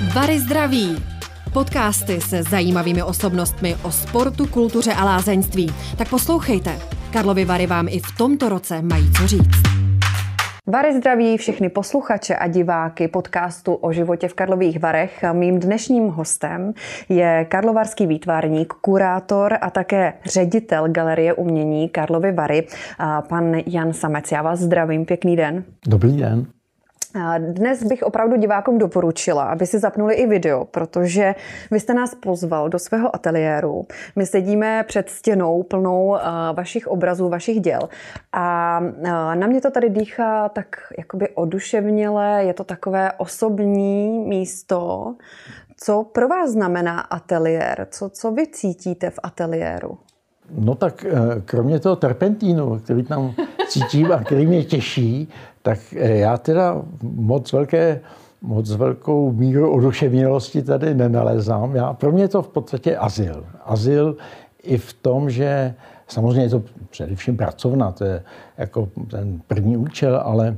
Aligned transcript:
Vary 0.00 0.38
zdraví. 0.38 0.96
Podcasty 1.52 2.20
se 2.20 2.42
zajímavými 2.42 3.02
osobnostmi 3.02 3.76
o 3.82 3.90
sportu, 3.90 4.46
kultuře 4.46 4.92
a 4.92 5.04
lázeňství. 5.04 5.72
Tak 5.98 6.10
poslouchejte. 6.10 6.78
Karlovy 7.12 7.44
Vary 7.44 7.66
vám 7.66 7.88
i 7.88 7.98
v 7.98 8.16
tomto 8.18 8.48
roce 8.48 8.82
mají 8.82 9.12
co 9.12 9.26
říct. 9.26 9.62
Vary 10.66 10.96
zdraví 10.96 11.36
všechny 11.36 11.68
posluchače 11.68 12.36
a 12.36 12.48
diváky 12.48 13.08
podcastu 13.08 13.74
o 13.74 13.92
životě 13.92 14.28
v 14.28 14.34
Karlových 14.34 14.80
Varech. 14.80 15.24
Mým 15.32 15.60
dnešním 15.60 16.08
hostem 16.08 16.72
je 17.08 17.46
karlovarský 17.48 18.06
výtvarník, 18.06 18.72
kurátor 18.72 19.58
a 19.60 19.70
také 19.70 20.12
ředitel 20.24 20.88
Galerie 20.88 21.34
umění 21.34 21.88
Karlovy 21.88 22.32
Vary, 22.32 22.66
pan 23.28 23.54
Jan 23.66 23.92
Samec. 23.92 24.32
Já 24.32 24.42
vás 24.42 24.60
zdravím, 24.60 25.04
pěkný 25.04 25.36
den. 25.36 25.64
Dobrý 25.86 26.16
den. 26.16 26.46
Dnes 27.38 27.84
bych 27.84 28.02
opravdu 28.02 28.36
divákům 28.36 28.78
doporučila, 28.78 29.44
aby 29.44 29.66
si 29.66 29.78
zapnuli 29.78 30.14
i 30.14 30.26
video, 30.26 30.64
protože 30.64 31.34
vy 31.70 31.80
jste 31.80 31.94
nás 31.94 32.14
pozval 32.14 32.68
do 32.68 32.78
svého 32.78 33.14
ateliéru. 33.14 33.86
My 34.16 34.26
sedíme 34.26 34.84
před 34.88 35.08
stěnou 35.08 35.62
plnou 35.62 36.16
vašich 36.52 36.88
obrazů, 36.88 37.28
vašich 37.28 37.60
děl. 37.60 37.80
A 38.32 38.80
na 39.34 39.46
mě 39.46 39.60
to 39.60 39.70
tady 39.70 39.90
dýchá 39.90 40.48
tak 40.48 40.66
jakoby 40.98 41.28
oduševněle, 41.28 42.44
je 42.44 42.54
to 42.54 42.64
takové 42.64 43.12
osobní 43.12 44.18
místo. 44.18 45.14
Co 45.76 46.04
pro 46.04 46.28
vás 46.28 46.50
znamená 46.50 47.00
ateliér? 47.00 47.86
Co, 47.90 48.08
co 48.08 48.32
vy 48.32 48.46
cítíte 48.46 49.10
v 49.10 49.18
ateliéru? 49.22 49.98
No 50.58 50.74
tak 50.74 51.04
eh, 51.04 51.40
kromě 51.44 51.80
toho 51.80 51.96
terpentínu, 51.96 52.78
který 52.78 53.02
tam 53.02 53.34
cítím 53.68 54.12
a 54.12 54.24
který 54.24 54.46
mě 54.46 54.64
těší, 54.64 55.28
tak 55.62 55.78
eh, 55.96 56.18
já 56.18 56.36
teda 56.36 56.82
moc 57.02 57.52
velké 57.52 58.00
moc 58.42 58.70
velkou 58.70 59.32
míru 59.32 59.72
oduševnělosti 59.72 60.62
tady 60.62 60.94
nenalezám. 60.94 61.76
Já, 61.76 61.92
pro 61.92 62.12
mě 62.12 62.22
je 62.22 62.28
to 62.28 62.42
v 62.42 62.48
podstatě 62.48 62.96
azyl. 62.96 63.46
Azyl 63.64 64.16
i 64.62 64.78
v 64.78 64.92
tom, 64.92 65.30
že 65.30 65.74
samozřejmě 66.08 66.42
je 66.42 66.50
to 66.50 66.62
především 66.90 67.36
pracovna, 67.36 67.92
to 67.92 68.04
je 68.04 68.22
jako 68.58 68.88
ten 69.10 69.40
první 69.46 69.76
účel, 69.76 70.16
ale, 70.24 70.56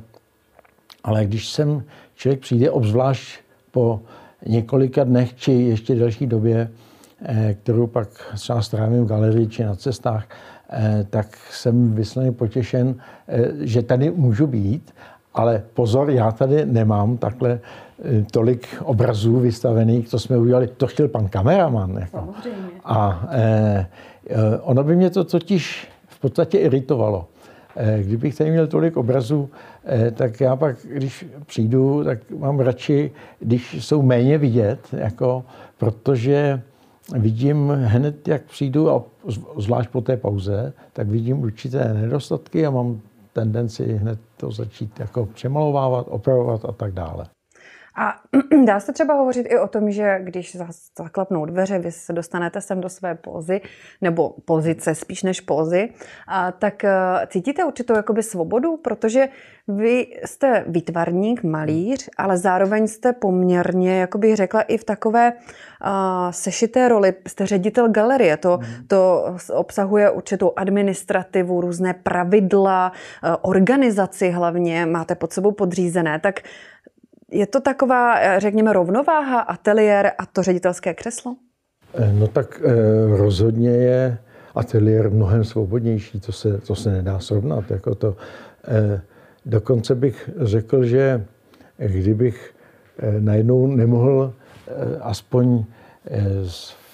ale 1.04 1.24
když 1.24 1.48
sem 1.48 1.84
člověk 2.14 2.40
přijde, 2.40 2.70
obzvlášť 2.70 3.40
po 3.70 4.00
několika 4.46 5.04
dnech 5.04 5.34
či 5.34 5.52
ještě 5.52 5.94
delší 5.94 6.26
době, 6.26 6.70
eh, 7.22 7.54
kterou 7.62 7.86
pak 7.86 8.08
třeba 8.34 8.62
strávím 8.62 9.04
v 9.04 9.08
galerii 9.08 9.46
či 9.46 9.64
na 9.64 9.74
cestách, 9.74 10.24
tak 11.10 11.36
jsem 11.50 11.94
vysloveně 11.94 12.32
potěšen, 12.32 12.94
eh, 13.28 13.48
že 13.60 13.82
tady 13.82 14.10
můžu 14.10 14.46
být. 14.46 14.94
Ale 15.34 15.62
pozor, 15.74 16.10
já 16.10 16.32
tady 16.32 16.66
nemám 16.66 17.16
takhle 17.16 17.60
eh, 18.04 18.24
tolik 18.30 18.68
obrazů 18.84 19.40
vystavených, 19.40 20.08
to 20.08 20.18
jsme 20.18 20.38
udělali, 20.38 20.66
to 20.66 20.86
chtěl 20.86 21.08
pan 21.08 21.28
kameraman. 21.28 21.98
Jako. 22.00 22.28
A 22.84 23.28
eh, 23.30 23.86
ono 24.62 24.84
by 24.84 24.96
mě 24.96 25.10
to 25.10 25.24
totiž 25.24 25.88
v 26.08 26.20
podstatě 26.20 26.58
iritovalo. 26.58 27.28
Eh, 27.76 28.02
kdybych 28.02 28.34
tady 28.34 28.50
měl 28.50 28.66
tolik 28.66 28.96
obrazů, 28.96 29.50
eh, 29.84 30.10
tak 30.10 30.40
já 30.40 30.56
pak, 30.56 30.76
když 30.84 31.26
přijdu, 31.46 32.04
tak 32.04 32.18
mám 32.38 32.60
radši, 32.60 33.10
když 33.40 33.86
jsou 33.86 34.02
méně 34.02 34.38
vidět, 34.38 34.78
jako, 34.92 35.44
protože 35.78 36.62
vidím 37.18 37.68
hned, 37.68 38.28
jak 38.28 38.42
přijdu, 38.42 38.90
a 38.90 39.04
zvlášť 39.56 39.90
po 39.90 40.00
té 40.00 40.16
pauze, 40.16 40.72
tak 40.92 41.08
vidím 41.08 41.40
určité 41.40 41.94
nedostatky 41.94 42.66
a 42.66 42.70
mám 42.70 43.00
tendenci 43.32 43.92
hned 43.92 44.20
to 44.36 44.50
začít 44.50 45.00
jako 45.00 45.26
přemalovávat, 45.26 46.06
opravovat 46.08 46.64
a 46.64 46.72
tak 46.72 46.92
dále. 46.92 47.26
A 47.94 48.20
dá 48.64 48.80
se 48.80 48.92
třeba 48.92 49.14
hovořit 49.14 49.46
i 49.50 49.58
o 49.58 49.68
tom, 49.68 49.90
že 49.90 50.18
když 50.22 50.56
zaklapnou 50.98 51.46
dveře, 51.46 51.78
vy 51.78 51.92
se 51.92 52.12
dostanete 52.12 52.60
sem 52.60 52.80
do 52.80 52.88
své 52.88 53.14
pózy, 53.14 53.60
nebo 54.00 54.34
pozice 54.44 54.94
spíš 54.94 55.22
než 55.22 55.40
pózy, 55.40 55.88
a 56.28 56.52
tak 56.52 56.84
eh, 56.84 56.92
cítíte 57.26 57.64
určitou 57.64 57.96
jakoby 57.96 58.22
svobodu, 58.22 58.76
protože 58.76 59.28
vy 59.68 60.06
jste 60.24 60.64
výtvarník, 60.68 61.42
malíř, 61.42 62.08
ale 62.18 62.38
zároveň 62.38 62.86
jste 62.86 63.12
poměrně, 63.12 64.00
jako 64.00 64.18
bych 64.18 64.36
řekla, 64.36 64.62
i 64.62 64.78
v 64.78 64.84
takové 64.84 65.32
uh, 65.32 65.88
sešité 66.30 66.88
roli. 66.88 67.14
Jste 67.28 67.46
ředitel 67.46 67.88
galerie, 67.88 68.36
to, 68.36 68.58
mm. 68.58 68.86
to 68.86 69.24
obsahuje 69.52 70.10
určitou 70.10 70.52
administrativu, 70.56 71.60
různé 71.60 71.94
pravidla, 71.94 72.92
uh, 73.24 73.34
organizaci 73.42 74.30
hlavně, 74.30 74.86
máte 74.86 75.14
pod 75.14 75.32
sebou 75.32 75.52
podřízené, 75.52 76.18
tak 76.18 76.40
je 77.32 77.46
to 77.46 77.60
taková, 77.60 78.38
řekněme, 78.38 78.72
rovnováha, 78.72 79.40
ateliér 79.40 80.12
a 80.18 80.26
to 80.26 80.42
ředitelské 80.42 80.94
křeslo? 80.94 81.36
Eh, 81.94 82.12
no 82.12 82.26
tak 82.26 82.60
eh, 82.64 83.16
rozhodně 83.16 83.70
je 83.70 84.18
ateliér 84.54 85.10
mnohem 85.10 85.44
svobodnější, 85.44 86.20
to 86.20 86.32
se, 86.32 86.58
to 86.58 86.74
se 86.74 86.90
nedá 86.90 87.18
srovnat. 87.18 87.70
Jako 87.70 87.94
to, 87.94 88.16
eh, 88.68 89.00
dokonce 89.46 89.94
bych 89.94 90.30
řekl, 90.36 90.84
že 90.84 91.24
kdybych 91.78 92.54
najednou 93.18 93.66
nemohl 93.66 94.34
aspoň 95.00 95.64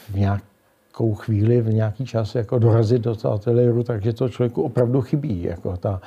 v 0.08 0.14
nějakou 0.14 1.14
chvíli, 1.14 1.60
v 1.60 1.74
nějaký 1.74 2.06
čas 2.06 2.34
jako 2.34 2.58
dorazit 2.58 3.02
do 3.02 3.16
toho 3.16 3.34
ateliéru, 3.34 3.82
takže 3.82 4.12
to 4.12 4.28
člověku 4.28 4.62
opravdu 4.62 5.00
chybí. 5.00 5.42
Jako 5.42 5.76
ta, 5.76 6.00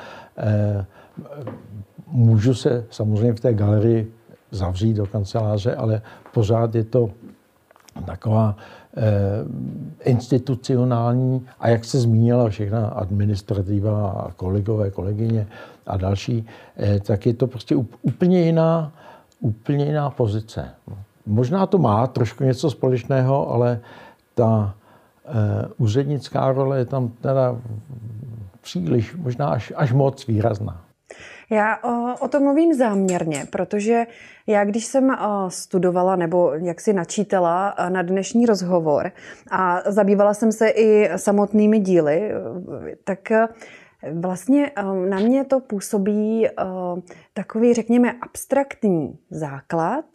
můžu 2.07 2.53
se 2.53 2.85
samozřejmě 2.89 3.33
v 3.33 3.39
té 3.39 3.53
galerii 3.53 4.13
zavřít 4.51 4.93
do 4.93 5.05
kanceláře, 5.05 5.75
ale 5.75 6.01
pořád 6.33 6.75
je 6.75 6.83
to 6.83 7.09
taková 8.05 8.55
eh, 8.97 9.01
institucionální 10.03 11.47
a 11.59 11.69
jak 11.69 11.85
se 11.85 11.99
zmínila 11.99 12.49
všechna 12.49 12.87
administrativa 12.87 14.09
a 14.11 14.31
kolegové, 14.31 14.91
kolegyně 14.91 15.47
a 15.87 15.97
další, 15.97 16.47
eh, 16.77 16.99
tak 16.99 17.25
je 17.25 17.33
to 17.33 17.47
prostě 17.47 17.75
úplně 18.01 18.41
jiná, 18.41 18.91
úplně 19.39 19.85
jiná 19.85 20.09
pozice. 20.09 20.69
Možná 21.25 21.65
to 21.65 21.77
má 21.77 22.07
trošku 22.07 22.43
něco 22.43 22.69
společného, 22.69 23.51
ale 23.51 23.79
ta 24.35 24.73
eh, 25.25 25.31
úřednická 25.77 26.51
role 26.51 26.77
je 26.77 26.85
tam 26.85 27.07
teda 27.07 27.55
příliš, 28.61 29.15
možná 29.15 29.47
až, 29.47 29.73
až 29.75 29.91
moc 29.91 30.27
výrazná. 30.27 30.81
Já 31.51 31.77
o, 31.83 32.25
o 32.25 32.27
tom 32.27 32.43
mluvím 32.43 32.73
záměrně, 32.73 33.45
protože 33.49 34.07
já, 34.47 34.65
když 34.65 34.85
jsem 34.85 35.09
o, 35.09 35.49
studovala 35.49 36.15
nebo 36.15 36.53
jak 36.53 36.81
si 36.81 36.93
načítala 36.93 37.75
na 37.89 38.01
dnešní 38.01 38.45
rozhovor 38.45 39.11
a 39.51 39.81
zabývala 39.91 40.33
jsem 40.33 40.51
se 40.51 40.69
i 40.69 41.09
samotnými 41.15 41.79
díly, 41.79 42.31
tak 43.03 43.19
Vlastně 44.13 44.71
na 45.09 45.19
mě 45.19 45.45
to 45.45 45.59
působí 45.59 46.47
takový, 47.33 47.73
řekněme, 47.73 48.11
abstraktní 48.21 49.19
základ, 49.29 50.05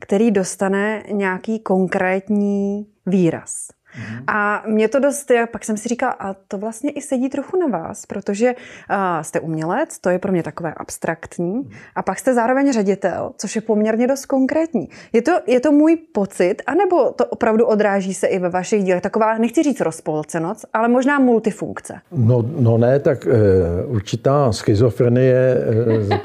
který 0.00 0.30
dostane 0.30 1.02
nějaký 1.10 1.58
konkrétní 1.58 2.86
výraz. 3.06 3.68
Mm-hmm. 3.94 4.24
A 4.26 4.62
mě 4.66 4.88
to 4.88 4.98
dost, 4.98 5.30
pak 5.52 5.64
jsem 5.64 5.76
si 5.76 5.88
říkala, 5.88 6.12
a 6.12 6.34
to 6.34 6.58
vlastně 6.58 6.90
i 6.90 7.00
sedí 7.00 7.28
trochu 7.28 7.58
na 7.58 7.78
vás, 7.78 8.06
protože 8.06 8.54
uh, 8.54 9.22
jste 9.22 9.40
umělec, 9.40 9.98
to 9.98 10.10
je 10.10 10.18
pro 10.18 10.32
mě 10.32 10.42
takové 10.42 10.74
abstraktní, 10.74 11.54
mm-hmm. 11.54 11.76
a 11.96 12.02
pak 12.02 12.18
jste 12.18 12.34
zároveň 12.34 12.72
ředitel, 12.72 13.32
což 13.36 13.56
je 13.56 13.62
poměrně 13.62 14.06
dost 14.06 14.26
konkrétní. 14.26 14.88
Je 15.12 15.22
to, 15.22 15.32
je 15.46 15.60
to 15.60 15.72
můj 15.72 15.96
pocit, 15.96 16.62
anebo 16.66 17.12
to 17.12 17.26
opravdu 17.26 17.66
odráží 17.66 18.14
se 18.14 18.26
i 18.26 18.38
ve 18.38 18.48
vašich 18.48 18.84
dílech? 18.84 19.02
Taková, 19.02 19.38
nechci 19.38 19.62
říct 19.62 19.80
rozpolcenost, 19.80 20.66
ale 20.72 20.88
možná 20.88 21.18
multifunkce. 21.18 21.94
No, 22.12 22.44
no 22.58 22.78
ne, 22.78 22.98
tak 22.98 23.26
uh, 23.26 23.94
určitá 23.94 24.52
schizofrenie 24.52 25.56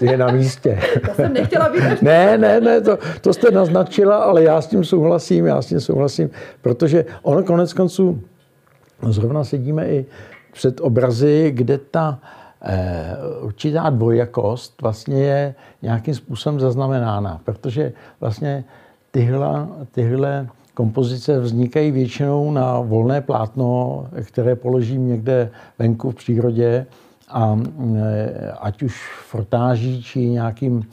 uh, 0.01 0.09
je 0.09 0.17
na 0.17 0.31
místě. 0.31 0.79
to 1.07 1.13
jsem 1.13 1.33
nechtěla 1.33 1.69
být. 1.69 2.01
ne, 2.01 2.37
ne, 2.37 2.61
ne, 2.61 2.81
to, 2.81 2.97
to 3.21 3.33
jste 3.33 3.51
naznačila, 3.51 4.17
ale 4.17 4.43
já 4.43 4.61
s 4.61 4.67
tím 4.67 4.83
souhlasím, 4.83 5.45
já 5.45 5.61
s 5.61 5.65
tím 5.65 5.79
souhlasím, 5.79 6.29
protože 6.61 7.05
ono 7.21 7.43
konec 7.59 7.73
konců 7.73 8.21
zrovna 9.09 9.43
sedíme 9.43 9.87
i 9.87 10.05
před 10.51 10.81
obrazy, 10.81 11.51
kde 11.55 11.77
ta 11.77 12.19
eh, 12.61 13.17
určitá 13.41 13.89
dvojakost 13.89 14.81
vlastně 14.81 15.23
je 15.23 15.55
nějakým 15.81 16.15
způsobem 16.15 16.59
zaznamenána, 16.59 17.41
protože 17.45 17.93
vlastně 18.19 18.63
tyhle, 19.11 19.67
tyhle 19.91 20.47
kompozice 20.73 21.39
vznikají 21.39 21.91
většinou 21.91 22.51
na 22.51 22.79
volné 22.79 23.21
plátno, 23.21 24.07
které 24.23 24.55
položím 24.55 25.07
někde 25.07 25.49
venku 25.79 26.11
v 26.11 26.15
přírodě 26.15 26.85
a 27.29 27.59
eh, 27.95 28.51
ať 28.59 28.83
už 28.83 29.11
frotáží 29.29 30.03
či 30.03 30.19
nějakým 30.19 30.83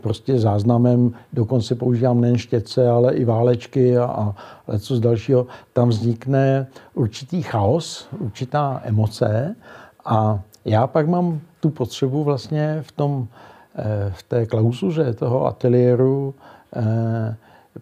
prostě 0.00 0.38
záznamem, 0.38 1.12
dokonce 1.32 1.74
používám 1.74 2.20
nejen 2.20 2.38
štětce, 2.38 2.88
ale 2.88 3.14
i 3.14 3.24
válečky 3.24 3.98
a, 3.98 4.04
a 4.04 4.34
něco 4.72 4.96
z 4.96 5.00
dalšího, 5.00 5.46
tam 5.72 5.88
vznikne 5.88 6.66
určitý 6.94 7.42
chaos, 7.42 8.08
určitá 8.18 8.80
emoce 8.84 9.56
a 10.04 10.40
já 10.64 10.86
pak 10.86 11.08
mám 11.08 11.40
tu 11.60 11.70
potřebu 11.70 12.24
vlastně 12.24 12.78
v 12.82 12.92
tom, 12.92 13.28
eh, 13.74 14.12
v 14.16 14.22
té 14.22 14.46
klauzuře 14.46 15.12
toho 15.12 15.46
ateliéru 15.46 16.34
eh, 16.76 17.36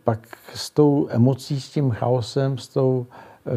pak 0.04 0.28
s 0.54 0.70
tou 0.70 1.08
emocí, 1.10 1.60
s 1.60 1.70
tím 1.70 1.90
chaosem, 1.90 2.58
s 2.58 2.68
tou 2.68 3.06
e, 3.46 3.52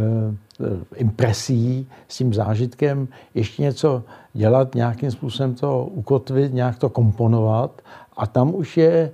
impresí, 0.95 1.87
s 2.07 2.17
tím 2.17 2.33
zážitkem 2.33 3.07
ještě 3.33 3.61
něco 3.61 4.03
dělat, 4.33 4.75
nějakým 4.75 5.11
způsobem 5.11 5.55
to 5.55 5.85
ukotvit, 5.85 6.53
nějak 6.53 6.77
to 6.77 6.89
komponovat 6.89 7.81
a 8.17 8.27
tam 8.27 8.55
už 8.55 8.77
je 8.77 8.93
e, 8.93 9.11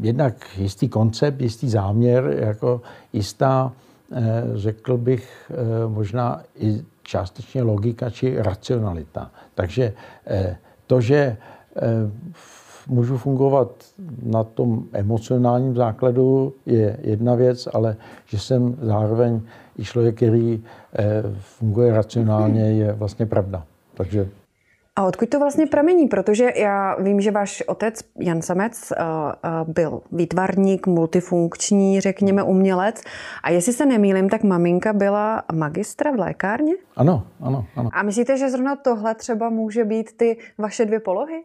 jednak 0.00 0.34
jistý 0.58 0.88
koncept, 0.88 1.40
jistý 1.40 1.68
záměr, 1.68 2.36
jako 2.38 2.80
jistá, 3.12 3.72
e, 4.12 4.42
řekl 4.54 4.96
bych, 4.96 5.52
e, 5.54 5.88
možná 5.88 6.42
i 6.58 6.82
částečně 7.02 7.62
logika 7.62 8.10
či 8.10 8.42
racionalita. 8.42 9.30
Takže 9.54 9.92
e, 10.26 10.56
to, 10.86 11.00
že 11.00 11.16
e, 11.16 11.36
můžu 12.88 13.18
fungovat 13.18 13.70
na 14.22 14.44
tom 14.44 14.84
emocionálním 14.92 15.74
základu, 15.74 16.52
je 16.66 16.96
jedna 17.02 17.34
věc, 17.34 17.68
ale 17.72 17.96
že 18.26 18.38
jsem 18.38 18.76
zároveň 18.82 19.40
i 19.78 19.84
člověk, 19.84 20.16
který 20.16 20.64
eh, 20.98 21.22
funguje 21.40 21.92
racionálně, 21.92 22.72
je 22.72 22.92
vlastně 22.92 23.26
pravda. 23.26 23.64
Takže 23.94 24.28
a 24.96 25.04
odkud 25.04 25.28
to 25.28 25.38
vlastně 25.38 25.66
pramení? 25.66 26.08
Protože 26.08 26.52
já 26.56 26.96
vím, 27.02 27.20
že 27.20 27.30
váš 27.30 27.62
otec 27.66 28.00
Jan 28.18 28.42
Samec 28.42 28.92
eh, 28.92 28.96
eh, 29.00 29.48
byl 29.66 30.02
výtvarník, 30.12 30.86
multifunkční, 30.86 32.00
řekněme, 32.00 32.42
umělec. 32.42 33.02
A 33.42 33.50
jestli 33.50 33.72
se 33.72 33.86
nemýlím, 33.86 34.28
tak 34.28 34.42
maminka 34.42 34.92
byla 34.92 35.42
magistra 35.52 36.10
v 36.10 36.18
lékárně? 36.18 36.74
Ano, 36.96 37.26
ano, 37.40 37.66
ano. 37.76 37.90
A 37.92 38.02
myslíte, 38.02 38.36
že 38.36 38.50
zrovna 38.50 38.76
tohle 38.76 39.14
třeba 39.14 39.50
může 39.50 39.84
být 39.84 40.16
ty 40.16 40.36
vaše 40.58 40.84
dvě 40.86 41.00
polohy? 41.00 41.42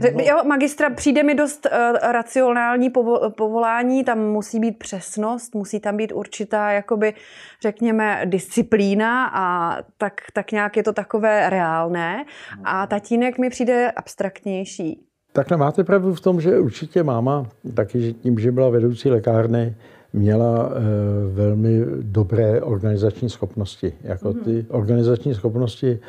No. 0.00 0.24
Jo, 0.24 0.44
magistra 0.44 0.90
přijde 0.90 1.22
mi 1.22 1.34
dost 1.34 1.66
uh, 1.66 2.12
racionální 2.12 2.90
povo- 2.90 3.30
povolání, 3.30 4.04
tam 4.04 4.18
musí 4.18 4.60
být 4.60 4.78
přesnost, 4.78 5.54
musí 5.54 5.80
tam 5.80 5.96
být 5.96 6.12
určitá, 6.12 6.70
jakoby, 6.70 7.14
řekněme, 7.62 8.22
disciplína 8.24 9.30
a 9.34 9.76
tak, 9.98 10.12
tak 10.32 10.52
nějak 10.52 10.76
je 10.76 10.82
to 10.82 10.92
takové 10.92 11.50
reálné. 11.50 12.24
A 12.64 12.86
tatínek 12.86 13.38
mi 13.38 13.50
přijde 13.50 13.90
abstraktnější. 13.90 15.02
Takhle 15.32 15.56
máte 15.56 15.84
pravdu 15.84 16.14
v 16.14 16.20
tom, 16.20 16.40
že 16.40 16.58
určitě 16.58 17.02
máma, 17.02 17.46
taky 17.74 18.00
že 18.00 18.12
tím, 18.12 18.38
že 18.38 18.52
byla 18.52 18.68
vedoucí 18.68 19.10
lékárny, 19.10 19.76
měla 20.12 20.70
e, 20.70 21.34
velmi 21.34 21.84
dobré 22.02 22.60
organizační 22.60 23.30
schopnosti. 23.30 23.92
Jako 24.02 24.28
mhm. 24.28 24.40
ty 24.44 24.66
organizační 24.68 25.34
schopnosti, 25.34 26.00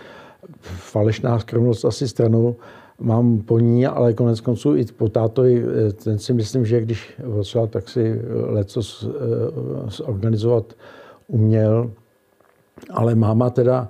falešná 0.62 1.40
skromnost 1.40 1.86
asi 1.86 2.08
stranou, 2.08 2.56
mám 3.00 3.38
po 3.38 3.60
ní, 3.60 3.88
ale 3.88 4.14
konec 4.14 4.42
konců 4.42 4.76
i 4.76 4.86
po 4.86 5.10
tátovi, 5.10 5.64
eh, 5.64 5.94
ten 5.94 6.20
si 6.20 6.34
myslím, 6.34 6.66
že 6.66 6.82
když 6.82 7.14
odšel, 7.40 7.68
tak 7.68 7.90
si 7.90 8.22
leco 8.30 8.82
zorganizovat 9.88 10.74
uměl. 11.28 11.92
Ale 12.90 13.16
máma 13.16 13.50
teda 13.50 13.90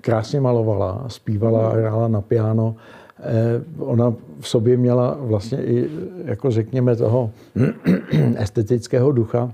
krásně 0.00 0.40
malovala, 0.40 1.04
zpívala, 1.08 1.70
hrála 1.70 2.08
na 2.08 2.20
piano. 2.20 2.76
Eh, 3.20 3.62
ona 3.78 4.14
v 4.40 4.48
sobě 4.48 4.76
měla 4.76 5.16
vlastně 5.20 5.64
i, 5.64 5.90
jako 6.24 6.50
řekněme, 6.50 6.96
toho 6.96 7.30
estetického 8.36 9.12
ducha. 9.12 9.52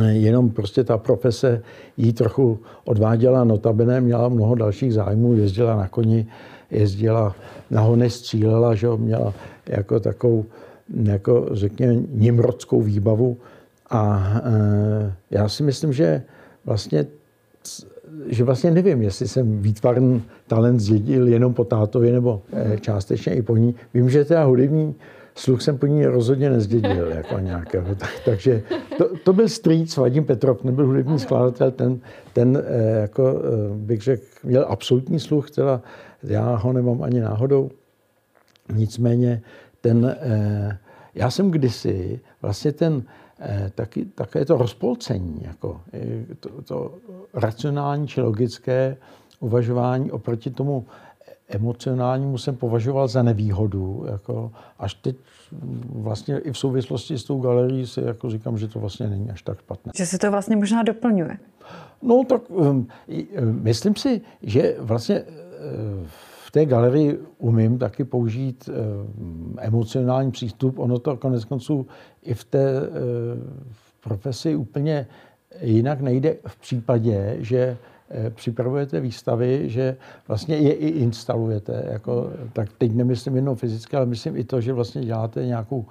Eh, 0.00 0.12
jenom 0.12 0.50
prostě 0.50 0.84
ta 0.84 0.98
profese 0.98 1.62
jí 1.96 2.12
trochu 2.12 2.58
odváděla, 2.84 3.44
notabene 3.44 4.00
měla 4.00 4.28
mnoho 4.28 4.54
dalších 4.54 4.94
zájmů, 4.94 5.34
jezdila 5.34 5.76
na 5.76 5.88
koni, 5.88 6.26
jezdila 6.72 7.36
na 7.70 7.80
hony, 7.80 8.10
střílela, 8.10 8.74
že 8.74 8.88
měla 8.96 9.34
jako 9.66 10.00
takovou, 10.00 10.44
jako 11.02 11.48
řekněme, 11.52 11.94
nimrodskou 12.08 12.82
výbavu. 12.82 13.36
A 13.90 14.32
e, 14.44 15.12
já 15.30 15.48
si 15.48 15.62
myslím, 15.62 15.92
že 15.92 16.22
vlastně 16.64 17.06
že 18.26 18.44
vlastně 18.44 18.70
nevím, 18.70 19.02
jestli 19.02 19.28
jsem 19.28 19.62
výtvarný 19.62 20.22
talent 20.46 20.80
zdědil 20.80 21.28
jenom 21.28 21.54
po 21.54 21.64
tátovi 21.64 22.12
nebo 22.12 22.42
e, 22.52 22.78
částečně 22.78 23.34
i 23.34 23.42
po 23.42 23.56
ní. 23.56 23.74
Vím, 23.94 24.10
že 24.10 24.24
teda 24.24 24.44
hudební 24.44 24.94
sluch 25.34 25.62
jsem 25.62 25.78
po 25.78 25.86
ní 25.86 26.06
rozhodně 26.06 26.50
nezdědil. 26.50 27.08
Jako 27.16 27.38
nějakého. 27.38 27.94
Tak, 27.94 28.10
takže 28.24 28.62
to, 28.98 29.08
to, 29.24 29.32
byl 29.32 29.48
strýc 29.48 29.96
Vadim 29.96 30.24
Petrov, 30.24 30.64
nebyl 30.64 30.86
hudební 30.86 31.18
skladatel, 31.18 31.70
ten, 31.70 32.00
ten 32.32 32.62
e, 32.66 33.00
jako, 33.00 33.42
bych 33.74 34.02
řekl, 34.02 34.22
měl 34.44 34.66
absolutní 34.68 35.20
sluch, 35.20 35.50
teda 35.50 35.80
já 36.22 36.56
ho 36.56 36.72
nemám 36.72 37.02
ani 37.02 37.20
náhodou. 37.20 37.70
Nicméně 38.72 39.42
ten, 39.80 40.16
eh, 40.20 40.78
já 41.14 41.30
jsem 41.30 41.50
kdysi 41.50 42.20
vlastně 42.42 42.72
ten 42.72 43.02
eh, 43.40 43.72
taky, 43.74 44.04
také 44.04 44.44
to 44.44 44.56
rozpolcení, 44.56 45.40
jako 45.42 45.80
eh, 45.92 46.34
to, 46.40 46.62
to 46.62 46.94
racionální 47.34 48.08
či 48.08 48.20
logické 48.20 48.96
uvažování 49.40 50.10
oproti 50.10 50.50
tomu 50.50 50.86
emocionálnímu 51.48 52.38
jsem 52.38 52.56
považoval 52.56 53.08
za 53.08 53.22
nevýhodu. 53.22 54.04
Jako, 54.10 54.52
až 54.78 54.94
teď 54.94 55.16
vlastně 55.94 56.38
i 56.38 56.52
v 56.52 56.58
souvislosti 56.58 57.18
s 57.18 57.24
tou 57.24 57.40
galerií 57.40 57.86
si 57.86 58.00
jako 58.00 58.30
říkám, 58.30 58.58
že 58.58 58.68
to 58.68 58.78
vlastně 58.78 59.08
není 59.08 59.30
až 59.30 59.42
tak 59.42 59.58
špatné. 59.58 59.92
Že 59.96 60.06
se 60.06 60.18
to 60.18 60.30
vlastně 60.30 60.56
možná 60.56 60.82
doplňuje. 60.82 61.36
No 62.02 62.24
tak 62.24 62.50
um, 62.50 62.88
myslím 63.40 63.96
si, 63.96 64.20
že 64.42 64.76
vlastně 64.78 65.24
v 66.44 66.50
té 66.50 66.66
galerii 66.66 67.18
umím 67.38 67.78
taky 67.78 68.04
použít 68.04 68.68
eh, 68.68 68.72
emocionální 69.58 70.30
přístup. 70.30 70.78
Ono 70.78 70.98
to 70.98 71.16
konec 71.16 71.44
konců 71.44 71.86
i 72.22 72.34
v 72.34 72.44
té 72.44 72.80
eh, 72.80 72.90
profesi 74.02 74.56
úplně 74.56 75.06
jinak 75.60 76.00
nejde 76.00 76.36
v 76.46 76.60
případě, 76.60 77.36
že 77.38 77.76
eh, 78.10 78.30
připravujete 78.30 79.00
výstavy, 79.00 79.70
že 79.70 79.96
vlastně 80.28 80.56
je 80.56 80.72
i 80.74 80.88
instalujete. 80.88 81.84
Jako, 81.90 82.30
tak 82.52 82.68
teď 82.78 82.92
nemyslím 82.92 83.36
jenom 83.36 83.56
fyzicky, 83.56 83.96
ale 83.96 84.06
myslím 84.06 84.36
i 84.36 84.44
to, 84.44 84.60
že 84.60 84.72
vlastně 84.72 85.04
děláte 85.04 85.46
nějakou 85.46 85.86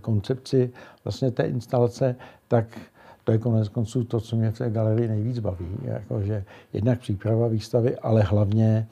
koncepci 0.00 0.70
vlastně 1.04 1.30
té 1.30 1.42
instalace, 1.42 2.16
tak 2.48 2.78
to 3.24 3.32
je 3.32 3.38
konec 3.38 3.68
konců 3.68 4.04
to, 4.04 4.20
co 4.20 4.36
mě 4.36 4.50
v 4.50 4.58
té 4.58 4.70
galerii 4.70 5.08
nejvíc 5.08 5.38
baví. 5.38 5.68
Jako, 5.82 6.22
že 6.22 6.44
jednak 6.72 7.00
příprava 7.00 7.48
výstavy, 7.48 7.96
ale 7.96 8.22
hlavně 8.22 8.86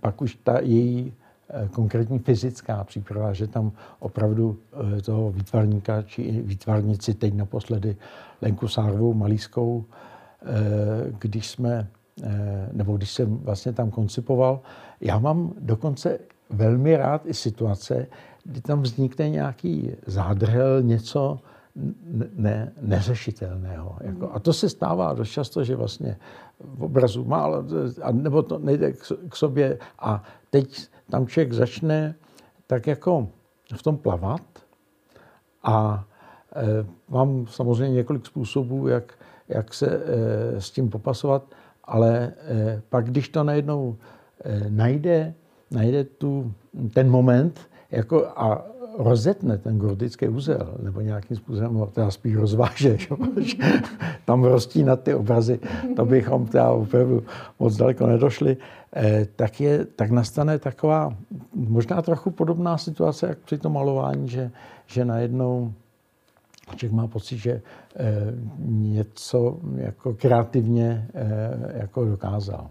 pak 0.00 0.22
už 0.22 0.34
ta 0.34 0.60
její 0.60 1.12
eh, 1.50 1.68
konkrétní 1.68 2.18
fyzická 2.18 2.84
příprava, 2.84 3.32
že 3.32 3.46
tam 3.46 3.72
opravdu 3.98 4.58
eh, 4.98 5.02
toho 5.02 5.32
výtvarníka 5.32 6.02
či 6.02 6.42
výtvarnici, 6.42 7.14
teď 7.14 7.34
naposledy 7.34 7.96
Lenku 8.42 8.68
Sárvou 8.68 9.14
Malískou, 9.14 9.84
eh, 9.84 10.46
když 11.18 11.48
jsme, 11.48 11.88
nebo 12.72 12.96
když 12.96 13.10
jsem 13.10 13.36
vlastně 13.36 13.72
tam 13.72 13.90
koncipoval, 13.90 14.60
já 15.00 15.18
mám 15.18 15.52
dokonce 15.60 16.18
velmi 16.50 16.96
rád 16.96 17.26
i 17.26 17.34
situace, 17.34 18.06
kdy 18.44 18.60
tam 18.60 18.82
vznikne 18.82 19.28
nějaký 19.28 19.90
zádrhel, 20.06 20.82
něco, 20.82 21.40
ne, 22.36 22.72
neřešitelného. 22.80 23.98
Jako. 24.00 24.30
A 24.32 24.38
to 24.38 24.52
se 24.52 24.68
stává 24.68 25.12
dost 25.12 25.30
často, 25.30 25.64
že 25.64 25.76
vlastně 25.76 26.16
v 26.60 26.84
obrazu 26.84 27.24
má, 27.24 27.48
a 28.02 28.12
nebo 28.12 28.42
to 28.42 28.58
nejde 28.58 28.92
k 29.28 29.36
sobě. 29.36 29.78
A 29.98 30.22
teď 30.50 30.88
tam 31.10 31.26
člověk 31.26 31.52
začne 31.52 32.14
tak 32.66 32.86
jako 32.86 33.28
v 33.74 33.82
tom 33.82 33.96
plavat 33.96 34.42
a 35.62 36.04
e, 36.56 36.86
mám 37.08 37.46
samozřejmě 37.46 37.94
několik 37.94 38.26
způsobů, 38.26 38.88
jak, 38.88 39.14
jak 39.48 39.74
se 39.74 39.86
e, 39.86 40.60
s 40.60 40.70
tím 40.70 40.90
popasovat, 40.90 41.54
ale 41.84 42.32
e, 42.48 42.82
pak, 42.88 43.04
když 43.06 43.28
to 43.28 43.44
najednou 43.44 43.96
e, 44.44 44.70
najde, 44.70 45.34
najde 45.70 46.04
tu, 46.04 46.54
ten 46.94 47.10
moment 47.10 47.60
jako 47.90 48.26
a 48.26 48.64
rozetne 48.98 49.58
ten 49.58 49.78
gordický 49.78 50.28
úzel, 50.28 50.74
nebo 50.82 51.00
nějakým 51.00 51.36
způsobem 51.36 51.74
ho 51.74 51.86
teda 51.86 52.10
spíš 52.10 52.36
rozváže, 52.36 52.96
že? 53.40 53.56
tam 54.24 54.46
na 54.84 54.96
ty 54.96 55.14
obrazy, 55.14 55.60
to 55.96 56.04
bychom 56.04 56.46
teda 56.46 56.70
opravdu 56.70 57.24
moc 57.60 57.76
daleko 57.76 58.06
nedošli, 58.06 58.56
eh, 58.96 59.26
tak, 59.36 59.60
je, 59.60 59.84
tak 59.84 60.10
nastane 60.10 60.58
taková 60.58 61.16
možná 61.54 62.02
trochu 62.02 62.30
podobná 62.30 62.78
situace, 62.78 63.26
jak 63.26 63.38
při 63.38 63.58
tom 63.58 63.72
malování, 63.72 64.28
že, 64.28 64.50
že 64.86 65.04
najednou 65.04 65.72
člověk 66.76 66.92
má 66.92 67.06
pocit, 67.06 67.38
že 67.38 67.52
eh, 67.52 68.02
něco 68.58 69.58
jako 69.76 70.14
kreativně 70.14 71.08
eh, 71.14 71.78
jako 71.78 72.04
dokázal. 72.04 72.70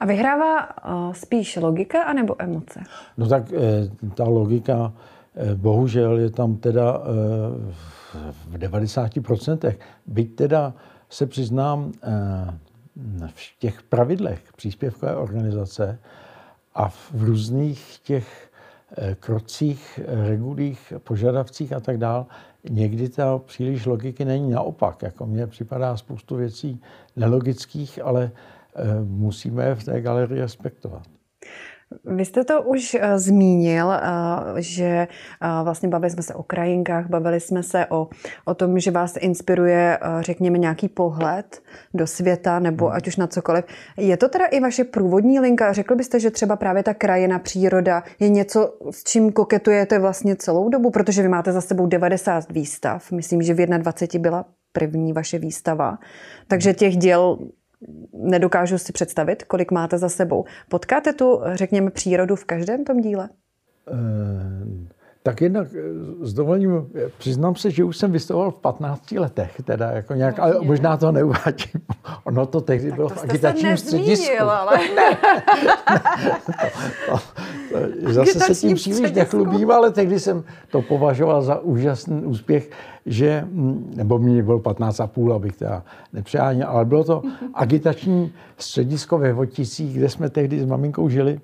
A 0.00 0.06
vyhrává 0.06 0.68
spíš 1.12 1.56
logika 1.56 2.02
anebo 2.02 2.36
emoce? 2.38 2.80
No 3.16 3.28
tak 3.28 3.42
ta 4.14 4.24
logika 4.24 4.92
bohužel 5.54 6.18
je 6.18 6.30
tam 6.30 6.56
teda 6.56 7.02
eh, 7.02 7.72
v 8.48 8.58
90%. 8.58 9.74
Byť 10.06 10.36
teda 10.36 10.74
se 11.10 11.26
přiznám, 11.26 11.92
eh, 12.02 12.08
v 13.26 13.58
těch 13.58 13.82
pravidlech 13.82 14.52
příspěvkové 14.56 15.16
organizace 15.16 15.98
a 16.74 16.88
v 16.88 17.12
různých 17.14 17.98
těch 18.02 18.50
krocích, 19.20 20.00
regulích, 20.06 20.92
požadavcích 20.98 21.72
a 21.72 21.80
tak 21.80 21.98
dál, 21.98 22.26
někdy 22.70 23.08
ta 23.08 23.38
příliš 23.38 23.86
logiky 23.86 24.24
není 24.24 24.50
naopak. 24.50 25.02
Jako 25.02 25.26
mně 25.26 25.46
připadá 25.46 25.96
spoustu 25.96 26.36
věcí 26.36 26.80
nelogických, 27.16 28.00
ale 28.04 28.30
musíme 29.04 29.74
v 29.74 29.84
té 29.84 30.00
galerii 30.00 30.40
respektovat. 30.40 31.15
Vy 32.04 32.24
jste 32.24 32.44
to 32.44 32.62
už 32.62 32.94
uh, 32.94 33.00
zmínil, 33.16 33.86
uh, 33.86 33.92
že 34.56 35.08
uh, 35.42 35.64
vlastně 35.64 35.88
bavili 35.88 36.10
jsme 36.10 36.22
se 36.22 36.34
o 36.34 36.42
krajinkách, 36.42 37.08
bavili 37.08 37.40
jsme 37.40 37.62
se 37.62 37.86
o, 37.86 38.08
o 38.44 38.54
tom, 38.54 38.78
že 38.78 38.90
vás 38.90 39.14
inspiruje, 39.20 39.98
řekněme, 40.20 40.58
nějaký 40.58 40.88
pohled 40.88 41.62
do 41.94 42.06
světa 42.06 42.58
nebo 42.58 42.86
hmm. 42.86 42.96
ať 42.96 43.08
už 43.08 43.16
na 43.16 43.26
cokoliv. 43.26 43.64
Je 43.96 44.16
to 44.16 44.28
teda 44.28 44.46
i 44.46 44.60
vaše 44.60 44.84
průvodní 44.84 45.40
linka? 45.40 45.72
Řekl 45.72 45.94
byste, 45.94 46.20
že 46.20 46.30
třeba 46.30 46.56
právě 46.56 46.82
ta 46.82 46.94
krajina, 46.94 47.38
příroda 47.38 48.02
je 48.20 48.28
něco, 48.28 48.74
s 48.90 49.04
čím 49.04 49.32
koketujete 49.32 49.98
vlastně 49.98 50.36
celou 50.36 50.68
dobu? 50.68 50.90
Protože 50.90 51.22
vy 51.22 51.28
máte 51.28 51.52
za 51.52 51.60
sebou 51.60 51.86
90 51.86 52.50
výstav. 52.50 53.12
Myslím, 53.12 53.42
že 53.42 53.54
v 53.54 53.66
21 53.66 54.22
byla 54.22 54.44
první 54.72 55.12
vaše 55.12 55.38
výstava. 55.38 55.98
Takže 56.48 56.74
těch 56.74 56.96
děl 56.96 57.38
nedokážu 58.12 58.78
si 58.78 58.92
představit, 58.92 59.42
kolik 59.42 59.70
máte 59.70 59.98
za 59.98 60.08
sebou. 60.08 60.44
Potkáte 60.68 61.12
tu, 61.12 61.40
řekněme, 61.54 61.90
přírodu 61.90 62.36
v 62.36 62.44
každém 62.44 62.84
tom 62.84 63.00
díle? 63.00 63.28
E, 63.88 63.94
tak 65.26 65.40
jednak 65.40 65.68
eh, 65.74 65.80
s 66.26 66.34
dovolením 66.34 66.86
přiznám 67.18 67.54
se, 67.54 67.70
že 67.70 67.84
už 67.84 67.96
jsem 67.96 68.12
vystavoval 68.12 68.50
v 68.50 68.58
15 68.58 69.12
letech, 69.12 69.62
teda 69.64 69.90
jako 69.90 70.14
nějak, 70.14 70.38
ale 70.38 70.54
možná 70.62 70.96
to 70.96 71.12
neuvádím. 71.12 71.80
Ono 72.24 72.46
to 72.46 72.60
tehdy 72.60 72.88
tak 72.88 72.96
bylo 72.96 73.08
to 73.08 73.14
v 73.14 73.24
agitačním 73.24 73.76
středisku. 73.76 74.42
Ale... 74.42 74.78
ne, 74.94 75.18
zase 78.12 78.40
se 78.40 78.54
tím 78.54 78.74
příliš 78.74 79.12
nechlubím, 79.12 79.70
ale 79.70 79.90
tehdy 79.90 80.20
jsem 80.20 80.44
to 80.70 80.82
považoval 80.82 81.42
za 81.42 81.58
úžasný 81.58 82.22
úspěch, 82.22 82.70
že, 83.06 83.44
hm, 83.46 83.92
nebo 83.96 84.18
mě 84.18 84.42
bylo 84.42 84.58
15 84.58 85.00
a 85.00 85.06
půl, 85.06 85.34
abych 85.34 85.56
teda 85.56 85.82
nepřeháněl, 86.12 86.68
ale 86.68 86.84
bylo 86.84 87.04
to 87.04 87.22
agitační 87.54 88.32
středisko 88.58 89.18
ve 89.18 89.32
Voticích, 89.32 89.96
kde 89.96 90.08
jsme 90.08 90.30
tehdy 90.30 90.60
s 90.60 90.64
maminkou 90.64 91.08
žili. 91.08 91.40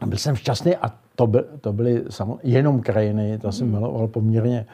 A 0.00 0.06
byl 0.06 0.18
jsem 0.18 0.36
šťastný 0.36 0.76
a 0.76 0.92
to, 1.18 1.26
by, 1.26 1.38
to 1.60 1.72
byly 1.72 2.04
samo, 2.10 2.38
jenom 2.42 2.80
krajiny, 2.80 3.38
to 3.38 3.52
jsem 3.52 3.70
miloval 3.70 4.08
poměrně 4.08 4.66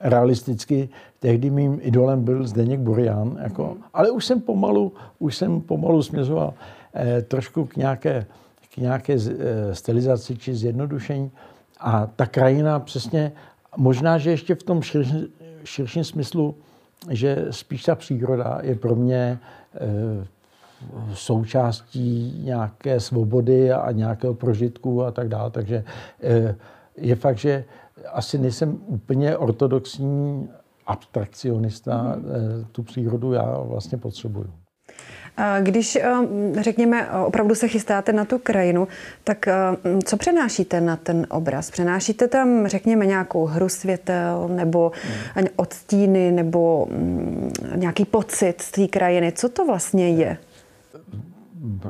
realisticky. 0.00 0.88
Tehdy 1.18 1.50
mým 1.50 1.78
idolem 1.82 2.24
byl 2.24 2.46
Zdeněk 2.46 2.80
Burian, 2.80 3.38
jako, 3.42 3.76
ale 3.94 4.10
už 4.10 4.24
jsem 4.24 4.40
pomalu, 4.40 4.92
už 5.18 5.36
jsem 5.36 5.60
pomalu 5.60 6.02
směřoval 6.02 6.54
eh, 6.94 7.22
trošku 7.22 7.64
k 7.64 7.76
nějaké, 7.76 8.26
k 8.74 8.76
nějaké 8.76 9.12
eh, 9.14 9.74
stylizaci 9.74 10.36
či 10.36 10.54
zjednodušení. 10.54 11.30
A 11.80 12.06
ta 12.16 12.26
krajina 12.26 12.80
přesně, 12.80 13.32
možná, 13.76 14.18
že 14.18 14.30
ještě 14.30 14.54
v 14.54 14.62
tom 14.62 14.82
širším, 14.82 15.28
širším 15.64 16.04
smyslu, 16.04 16.54
že 17.10 17.46
spíš 17.50 17.82
ta 17.82 17.94
příroda 17.94 18.58
je 18.62 18.74
pro 18.74 18.96
mě 18.96 19.38
eh, 19.74 20.26
součástí 21.14 22.40
nějaké 22.44 23.00
svobody 23.00 23.72
a 23.72 23.92
nějakého 23.92 24.34
prožitku 24.34 25.04
a 25.04 25.10
tak 25.10 25.28
dále. 25.28 25.50
Takže 25.50 25.84
eh, 26.22 26.54
je 26.96 27.16
fakt, 27.16 27.38
že 27.38 27.64
asi 28.12 28.38
nejsem 28.38 28.78
úplně 28.86 29.36
ortodoxní 29.36 30.48
abstrakcionista, 30.86 32.16
mm. 32.16 32.24
tu 32.72 32.82
přírodu 32.82 33.32
já 33.32 33.58
vlastně 33.60 33.98
potřebuju. 33.98 34.50
Když, 35.60 35.96
eh, 35.96 36.12
řekněme, 36.60 37.10
opravdu 37.10 37.54
se 37.54 37.68
chystáte 37.68 38.12
na 38.12 38.24
tu 38.24 38.38
krajinu, 38.38 38.88
tak 39.24 39.48
co 40.04 40.16
přenášíte 40.16 40.80
na 40.80 40.96
ten 40.96 41.26
obraz? 41.30 41.70
Přenášíte 41.70 42.28
tam, 42.28 42.66
řekněme, 42.66 43.06
nějakou 43.06 43.44
hru 43.44 43.68
světel 43.68 44.48
nebo 44.52 44.92
hmm. 45.34 45.46
odstíny 45.56 46.32
nebo 46.32 46.86
mm, 46.90 47.52
nějaký 47.74 48.04
pocit 48.04 48.54
z 48.62 48.70
té 48.70 48.88
krajiny? 48.88 49.32
Co 49.32 49.48
to 49.48 49.66
vlastně 49.66 50.10
je? 50.10 50.36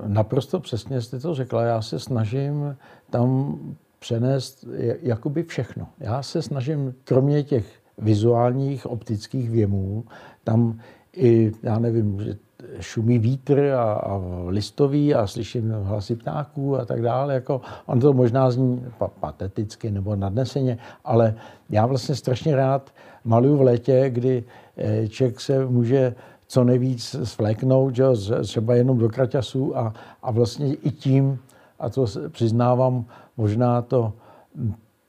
Naprosto 0.07 0.61
přesně 0.61 1.01
jste 1.01 1.21
to 1.21 1.35
řekla. 1.35 1.63
Já 1.63 1.83
se 1.83 1.99
snažím 1.99 2.77
tam 3.11 3.59
přenést 3.99 4.65
jakoby 5.03 5.43
všechno. 5.43 5.87
Já 5.99 6.23
se 6.23 6.43
snažím, 6.43 6.95
kromě 7.05 7.43
těch 7.43 7.81
vizuálních, 7.99 8.87
optických 8.87 9.51
věmů, 9.51 10.05
tam 10.45 10.79
i, 11.17 11.53
já 11.63 11.79
nevím, 11.79 12.21
že 12.21 12.37
šumí 12.81 13.19
vítr 13.19 13.61
a, 13.61 13.93
a 13.93 14.21
listový 14.47 15.15
a 15.15 15.27
slyším 15.27 15.73
hlasy 15.83 16.17
ptáků 16.17 16.79
a 16.79 16.85
tak 16.85 17.03
dále. 17.03 17.35
Jako, 17.35 17.61
on 17.87 18.01
to 18.01 18.13
možná 18.13 18.51
zní 18.51 18.85
pateticky 19.21 19.91
nebo 19.91 20.17
nadneseně, 20.17 20.79
ale 21.05 21.35
já 21.71 21.87
vlastně 21.87 22.15
strašně 22.15 22.57
rád 22.57 22.91
maluju 23.25 23.57
v 23.57 23.63
létě, 23.63 24.11
kdy 24.11 24.45
eh, 24.77 25.09
člověk 25.09 25.41
se 25.41 25.67
může 25.67 26.15
co 26.51 26.65
nejvíc 26.65 27.17
svléknout, 27.25 27.95
že 27.95 28.05
třeba 28.43 28.75
jenom 28.75 28.99
do 28.99 29.09
kraťasů 29.09 29.79
a, 29.79 29.95
a 30.23 30.31
vlastně 30.31 30.75
i 30.75 30.91
tím, 30.91 31.39
a 31.79 31.91
to 31.91 32.07
přiznávám, 32.29 33.05
možná 33.37 33.83
to 33.83 34.13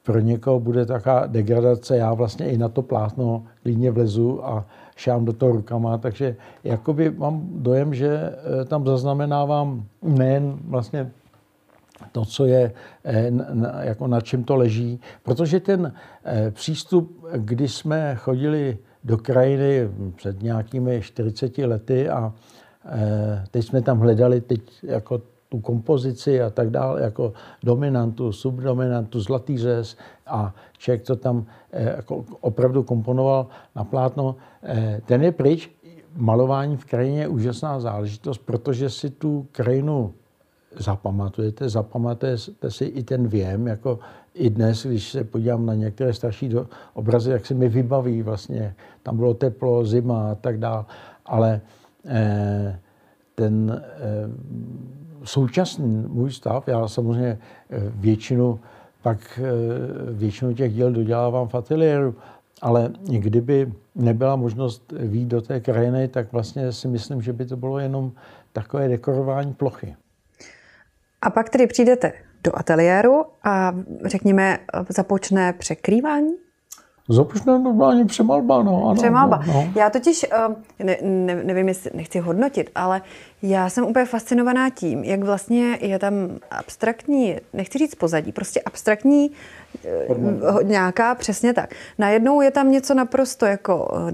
pro 0.03 0.19
někoho 0.19 0.59
bude 0.59 0.85
taková 0.85 1.25
degradace, 1.25 1.97
já 1.97 2.13
vlastně 2.13 2.49
i 2.49 2.57
na 2.57 2.69
to 2.69 2.81
plátno 2.81 3.43
klidně 3.63 3.91
vlezu 3.91 4.45
a 4.45 4.65
šám 4.95 5.25
do 5.25 5.33
toho 5.33 5.51
rukama, 5.51 5.97
takže 5.97 6.35
jakoby 6.63 7.11
mám 7.11 7.41
dojem, 7.51 7.93
že 7.93 8.07
eh, 8.07 8.65
tam 8.65 8.85
zaznamenávám 8.85 9.85
nejen 10.01 10.57
vlastně 10.63 11.11
to, 12.11 12.25
co 12.25 12.45
je, 12.45 12.73
eh, 13.03 13.31
jako 13.79 14.07
na 14.07 14.21
čem 14.21 14.43
to 14.43 14.55
leží, 14.55 14.99
protože 15.23 15.59
ten 15.59 15.93
eh, 16.23 16.51
přístup, 16.51 17.25
když 17.37 17.75
jsme 17.75 18.15
chodili 18.15 18.77
do 19.03 19.17
krajiny 19.17 19.89
před 20.15 20.43
nějakými 20.43 21.01
40 21.01 21.57
lety 21.57 22.09
a 22.09 22.33
eh, 22.85 23.43
teď 23.51 23.65
jsme 23.65 23.81
tam 23.81 23.99
hledali 23.99 24.41
teď 24.41 24.61
jako 24.83 25.21
tu 25.49 25.59
kompozici 25.59 26.41
a 26.41 26.49
tak 26.49 26.69
dále, 26.69 27.01
jako 27.01 27.33
dominantu, 27.63 28.31
subdominantu, 28.31 29.19
zlatý 29.19 29.57
řez 29.57 29.97
a 30.27 30.55
člověk, 30.77 31.03
co 31.03 31.15
tam 31.15 31.45
eh, 31.71 31.95
jako 31.95 32.25
opravdu 32.41 32.83
komponoval 32.83 33.47
na 33.75 33.83
plátno, 33.83 34.35
eh, 34.63 35.01
ten 35.05 35.23
je 35.23 35.31
pryč. 35.31 35.71
Malování 36.15 36.77
v 36.77 36.85
krajině 36.85 37.19
je 37.19 37.27
úžasná 37.27 37.79
záležitost, 37.79 38.37
protože 38.37 38.89
si 38.89 39.09
tu 39.09 39.47
krajinu 39.51 40.13
zapamatujete, 40.77 41.69
zapamatujete 41.69 42.71
si 42.71 42.85
i 42.85 43.03
ten 43.03 43.27
věm, 43.27 43.67
jako 43.67 43.99
i 44.33 44.49
dnes, 44.49 44.85
když 44.85 45.11
se 45.11 45.23
podívám 45.23 45.65
na 45.65 45.73
některé 45.73 46.13
starší 46.13 46.49
obrazy, 46.93 47.31
jak 47.31 47.45
se 47.45 47.53
mi 47.53 47.69
vybaví 47.69 48.21
vlastně, 48.21 48.75
tam 49.03 49.17
bylo 49.17 49.33
teplo, 49.33 49.85
zima 49.85 50.31
a 50.31 50.35
tak 50.35 50.59
dále, 50.59 50.85
ale 51.25 51.61
eh, 52.05 52.79
ten 53.35 53.83
eh, 53.83 53.99
současný 55.23 56.05
můj 56.07 56.31
stav, 56.31 56.67
já 56.67 56.87
samozřejmě 56.87 57.39
eh, 57.69 57.91
většinu 57.95 58.59
pak 59.01 59.39
většinu 60.11 60.53
těch 60.53 60.73
děl 60.73 60.91
dodělávám 60.91 61.47
v 61.47 61.55
ateliéru, 61.55 62.15
ale 62.61 62.91
kdyby 63.07 63.73
nebyla 63.95 64.35
možnost 64.35 64.93
výjít 64.99 65.27
do 65.27 65.41
té 65.41 65.59
krajiny, 65.59 66.07
tak 66.07 66.31
vlastně 66.31 66.71
si 66.71 66.87
myslím, 66.87 67.21
že 67.21 67.33
by 67.33 67.45
to 67.45 67.57
bylo 67.57 67.79
jenom 67.79 68.11
takové 68.53 68.87
dekorování 68.87 69.53
plochy. 69.53 69.95
A 71.21 71.29
pak 71.29 71.49
tedy 71.49 71.67
přijdete 71.67 72.13
do 72.43 72.59
ateliéru 72.59 73.25
a 73.43 73.75
řekněme 74.05 74.57
započne 74.89 75.53
překrývání? 75.53 76.33
Započne 77.09 77.59
normálně 77.59 78.05
přemalba, 78.05 78.63
no. 78.63 78.85
Ano, 78.85 78.95
přemalba. 78.95 79.43
No, 79.47 79.53
no. 79.53 79.73
Já 79.75 79.89
totiž, 79.89 80.25
eh, 80.31 80.83
ne, 80.83 80.97
ne, 81.01 81.43
nevím, 81.43 81.67
jestli 81.67 81.91
nechci 81.93 82.19
hodnotit, 82.19 82.69
ale 82.75 83.01
já 83.41 83.69
jsem 83.69 83.85
úplně 83.85 84.05
fascinovaná 84.05 84.69
tím, 84.69 85.03
jak 85.03 85.23
vlastně 85.23 85.77
je 85.81 85.99
tam 85.99 86.13
abstraktní, 86.51 87.35
nechci 87.53 87.77
říct 87.77 87.95
pozadí, 87.95 88.31
prostě 88.31 88.61
abstraktní 88.61 89.31
eh, 89.85 90.63
nějaká, 90.63 91.15
přesně 91.15 91.53
tak. 91.53 91.73
Najednou 91.97 92.41
je 92.41 92.51
tam 92.51 92.71
něco 92.71 92.93
naprosto 92.93 93.45
jako 93.45 93.97
eh, 94.07 94.11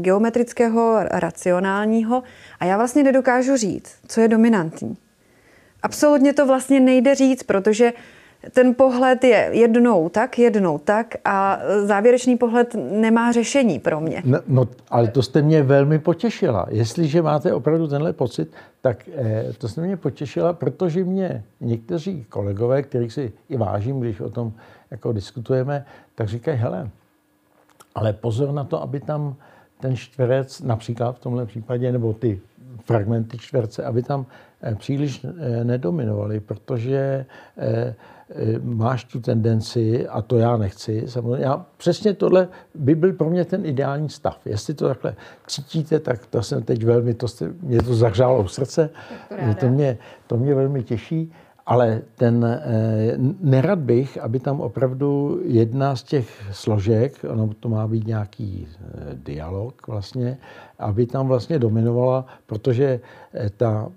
geometrického, 0.00 0.96
racionálního 1.10 2.22
a 2.60 2.64
já 2.64 2.76
vlastně 2.76 3.02
nedokážu 3.02 3.56
říct, 3.56 3.96
co 4.08 4.20
je 4.20 4.28
dominantní. 4.28 4.96
Absolutně 5.84 6.32
to 6.32 6.46
vlastně 6.46 6.80
nejde 6.80 7.14
říct, 7.14 7.42
protože 7.42 7.92
ten 8.50 8.74
pohled 8.74 9.24
je 9.24 9.48
jednou 9.52 10.08
tak, 10.08 10.38
jednou 10.38 10.78
tak 10.78 11.14
a 11.24 11.58
závěrečný 11.84 12.36
pohled 12.36 12.76
nemá 12.90 13.32
řešení 13.32 13.78
pro 13.78 14.00
mě. 14.00 14.22
No, 14.24 14.38
no 14.48 14.68
ale 14.90 15.08
to 15.08 15.22
jste 15.22 15.42
mě 15.42 15.62
velmi 15.62 15.98
potěšila. 15.98 16.66
Jestliže 16.70 17.22
máte 17.22 17.54
opravdu 17.54 17.88
tenhle 17.88 18.12
pocit, 18.12 18.52
tak 18.80 19.08
eh, 19.14 19.52
to 19.58 19.68
jste 19.68 19.80
mě 19.80 19.96
potěšila, 19.96 20.52
protože 20.52 21.04
mě 21.04 21.44
někteří 21.60 22.24
kolegové, 22.28 22.82
kterých 22.82 23.12
si 23.12 23.32
i 23.48 23.56
vážím, 23.56 24.00
když 24.00 24.20
o 24.20 24.30
tom 24.30 24.52
jako 24.90 25.12
diskutujeme, 25.12 25.84
tak 26.14 26.28
říkají, 26.28 26.58
hele, 26.58 26.90
ale 27.94 28.12
pozor 28.12 28.52
na 28.52 28.64
to, 28.64 28.82
aby 28.82 29.00
tam 29.00 29.36
ten 29.80 29.96
čtverec, 29.96 30.60
například 30.60 31.16
v 31.16 31.20
tomhle 31.20 31.46
případě, 31.46 31.92
nebo 31.92 32.12
ty 32.12 32.40
fragmenty 32.84 33.38
čtverce, 33.38 33.84
aby 33.84 34.02
tam 34.02 34.26
příliš 34.74 35.26
nedominovaly, 35.62 36.40
protože 36.40 37.26
máš 38.62 39.04
tu 39.04 39.20
tendenci, 39.20 40.08
a 40.08 40.22
to 40.22 40.38
já 40.38 40.56
nechci, 40.56 41.02
samozřejmě, 41.06 41.44
já, 41.44 41.66
přesně 41.76 42.14
tohle 42.14 42.48
by 42.74 42.94
byl 42.94 43.12
pro 43.12 43.30
mě 43.30 43.44
ten 43.44 43.66
ideální 43.66 44.08
stav. 44.08 44.40
Jestli 44.44 44.74
to 44.74 44.88
takhle 44.88 45.14
cítíte, 45.46 46.00
tak 46.00 46.26
to 46.26 46.42
jsem 46.42 46.62
teď 46.62 46.84
velmi, 46.84 47.14
to 47.14 47.28
jste, 47.28 47.52
mě 47.62 47.82
to 47.82 47.94
zahřálo 47.94 48.44
v 48.44 48.52
srdce, 48.52 48.90
to, 49.28 49.54
to, 49.60 49.68
mě, 49.68 49.98
to 50.26 50.36
mě 50.36 50.54
velmi 50.54 50.82
těší. 50.82 51.32
Ale 51.66 52.02
ten, 52.16 52.44
eh, 52.44 53.16
nerad 53.40 53.78
bych, 53.78 54.18
aby 54.18 54.40
tam 54.40 54.60
opravdu 54.60 55.40
jedna 55.44 55.96
z 55.96 56.02
těch 56.02 56.28
složek, 56.52 57.24
ono 57.28 57.48
to 57.60 57.68
má 57.68 57.88
být 57.88 58.06
nějaký 58.06 58.68
eh, 58.68 59.14
dialog 59.14 59.86
vlastně, 59.86 60.38
aby 60.78 61.06
tam 61.06 61.28
vlastně 61.28 61.58
dominovala, 61.58 62.26
protože 62.46 63.00
eh, 63.34 63.50
ta, 63.50 63.88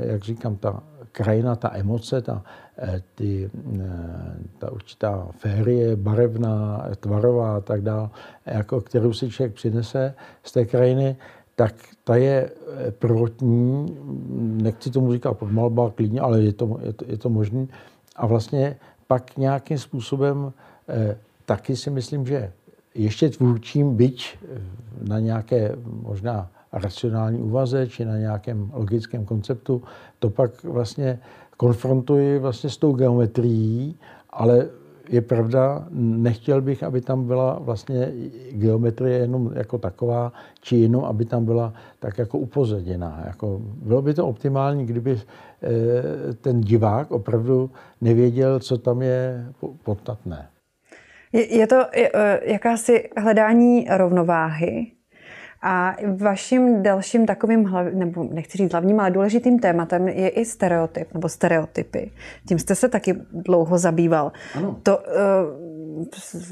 jak 0.00 0.22
říkám, 0.22 0.56
ta 0.56 0.82
krajina, 1.12 1.56
ta 1.56 1.70
emoce, 1.74 2.22
ta, 2.22 2.42
ty, 3.14 3.50
ta 4.58 4.72
určitá 4.72 5.28
férie, 5.38 5.96
barevná, 5.96 6.86
tvarová 7.00 7.56
a 7.56 7.60
tak 7.60 7.82
dále, 7.82 8.10
jako 8.46 8.80
kterou 8.80 9.12
si 9.12 9.30
člověk 9.30 9.54
přinese 9.54 10.14
z 10.42 10.52
té 10.52 10.64
krajiny, 10.64 11.16
tak 11.56 11.74
ta 12.04 12.16
je 12.16 12.50
eh, 12.50 12.90
prvotní, 12.90 13.96
nechci 14.38 14.90
tomu 14.90 15.12
říkat 15.12 15.34
podmalba 15.34 15.90
klidně, 15.90 16.20
ale 16.20 16.42
je 16.42 16.52
to, 16.52 16.78
je 16.82 16.92
to, 16.92 17.04
je 17.08 17.18
to 17.18 17.28
možné. 17.28 17.66
A 18.16 18.26
vlastně 18.26 18.76
pak 19.06 19.36
nějakým 19.36 19.78
způsobem 19.78 20.52
eh, 20.88 21.16
taky 21.46 21.76
si 21.76 21.90
myslím, 21.90 22.26
že 22.26 22.52
ještě 22.94 23.30
tvůrčím, 23.30 23.96
byť 23.96 24.36
eh, 24.42 24.60
na 25.08 25.18
nějaké 25.18 25.76
možná 25.84 26.50
racionální 26.72 27.38
úvaze 27.38 27.86
či 27.86 28.04
na 28.04 28.16
nějakém 28.16 28.70
logickém 28.74 29.24
konceptu, 29.24 29.82
to 30.18 30.30
pak 30.30 30.64
vlastně 30.64 31.18
konfrontuji 31.56 32.38
vlastně 32.38 32.70
s 32.70 32.76
tou 32.76 32.92
geometrií, 32.92 33.96
ale 34.30 34.68
je 35.08 35.20
pravda, 35.20 35.86
nechtěl 35.90 36.62
bych, 36.62 36.82
aby 36.82 37.00
tam 37.00 37.26
byla 37.26 37.58
vlastně 37.58 38.12
geometrie 38.52 39.18
jenom 39.18 39.50
jako 39.54 39.78
taková, 39.78 40.32
či 40.60 40.76
jenom, 40.76 41.04
aby 41.04 41.24
tam 41.24 41.44
byla 41.44 41.72
tak 41.98 42.18
jako 42.18 42.38
upozaděná. 42.38 43.22
Jako, 43.26 43.60
bylo 43.62 44.02
by 44.02 44.14
to 44.14 44.26
optimální, 44.26 44.86
kdyby 44.86 45.20
eh, 45.20 46.34
ten 46.34 46.60
divák 46.60 47.10
opravdu 47.10 47.70
nevěděl, 48.00 48.60
co 48.60 48.78
tam 48.78 49.02
je 49.02 49.46
podstatné. 49.82 50.48
Je, 51.32 51.56
je 51.56 51.66
to 51.66 51.82
eh, 51.92 52.40
jakási 52.52 53.08
hledání 53.16 53.86
rovnováhy 53.90 54.86
a 55.66 55.96
vaším 56.16 56.82
dalším 56.82 57.26
takovým, 57.26 57.64
hlav, 57.64 57.86
nebo 57.92 58.24
nechci 58.30 58.58
říct 58.58 58.72
hlavním, 58.72 59.00
ale 59.00 59.10
důležitým 59.10 59.58
tématem 59.58 60.08
je 60.08 60.28
i 60.28 60.44
stereotyp 60.44 61.14
nebo 61.14 61.28
stereotypy. 61.28 62.10
Tím 62.48 62.58
jste 62.58 62.74
se 62.74 62.88
taky 62.88 63.14
dlouho 63.32 63.78
zabýval. 63.78 64.32
Ano. 64.54 64.76
To, 64.82 64.98
uh, 64.98 65.04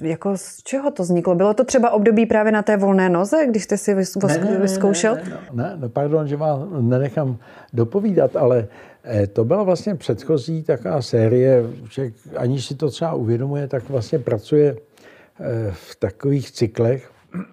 jako 0.03 0.37
z 0.37 0.63
čeho 0.63 0.91
to 0.91 1.03
vzniklo? 1.03 1.35
Bylo 1.35 1.55
to 1.55 1.65
třeba 1.65 1.91
období 1.91 2.27
právě 2.27 2.53
na 2.53 2.63
té 2.63 2.77
volné 2.77 3.09
noze, 3.09 3.47
když 3.49 3.65
jste 3.65 3.77
si 3.77 3.95
vys, 3.95 4.17
ne, 4.17 4.39
ne, 4.39 4.59
vyzkoušel? 4.59 5.15
Ne, 5.15 5.23
ne, 5.25 5.39
ne, 5.53 5.77
ne, 5.77 5.89
pardon, 5.89 6.29
že 6.29 6.37
vám 6.37 6.89
nenechám 6.89 7.37
dopovídat, 7.73 8.37
ale 8.37 8.69
eh, 9.05 9.27
to 9.27 9.45
byla 9.45 9.63
vlastně 9.63 9.95
předchozí 9.95 10.63
taková 10.63 11.03
série, 11.03 11.63
že 11.91 12.13
aniž 12.37 12.67
si 12.67 12.75
to 12.75 12.91
třeba 12.91 13.15
uvědomuje, 13.15 13.69
tak 13.69 13.89
vlastně 13.89 14.19
pracuje 14.19 14.77
eh, 14.77 15.71
v 15.73 15.97
takových 15.97 16.51
cyklech 16.51 17.11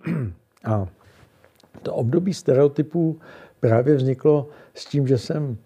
a 0.66 0.88
to 1.82 1.94
období 1.94 2.34
stereotypů 2.34 3.18
právě 3.60 3.96
vzniklo 3.96 4.48
s 4.74 4.86
tím, 4.86 5.08
že 5.08 5.18
jsem 5.18 5.58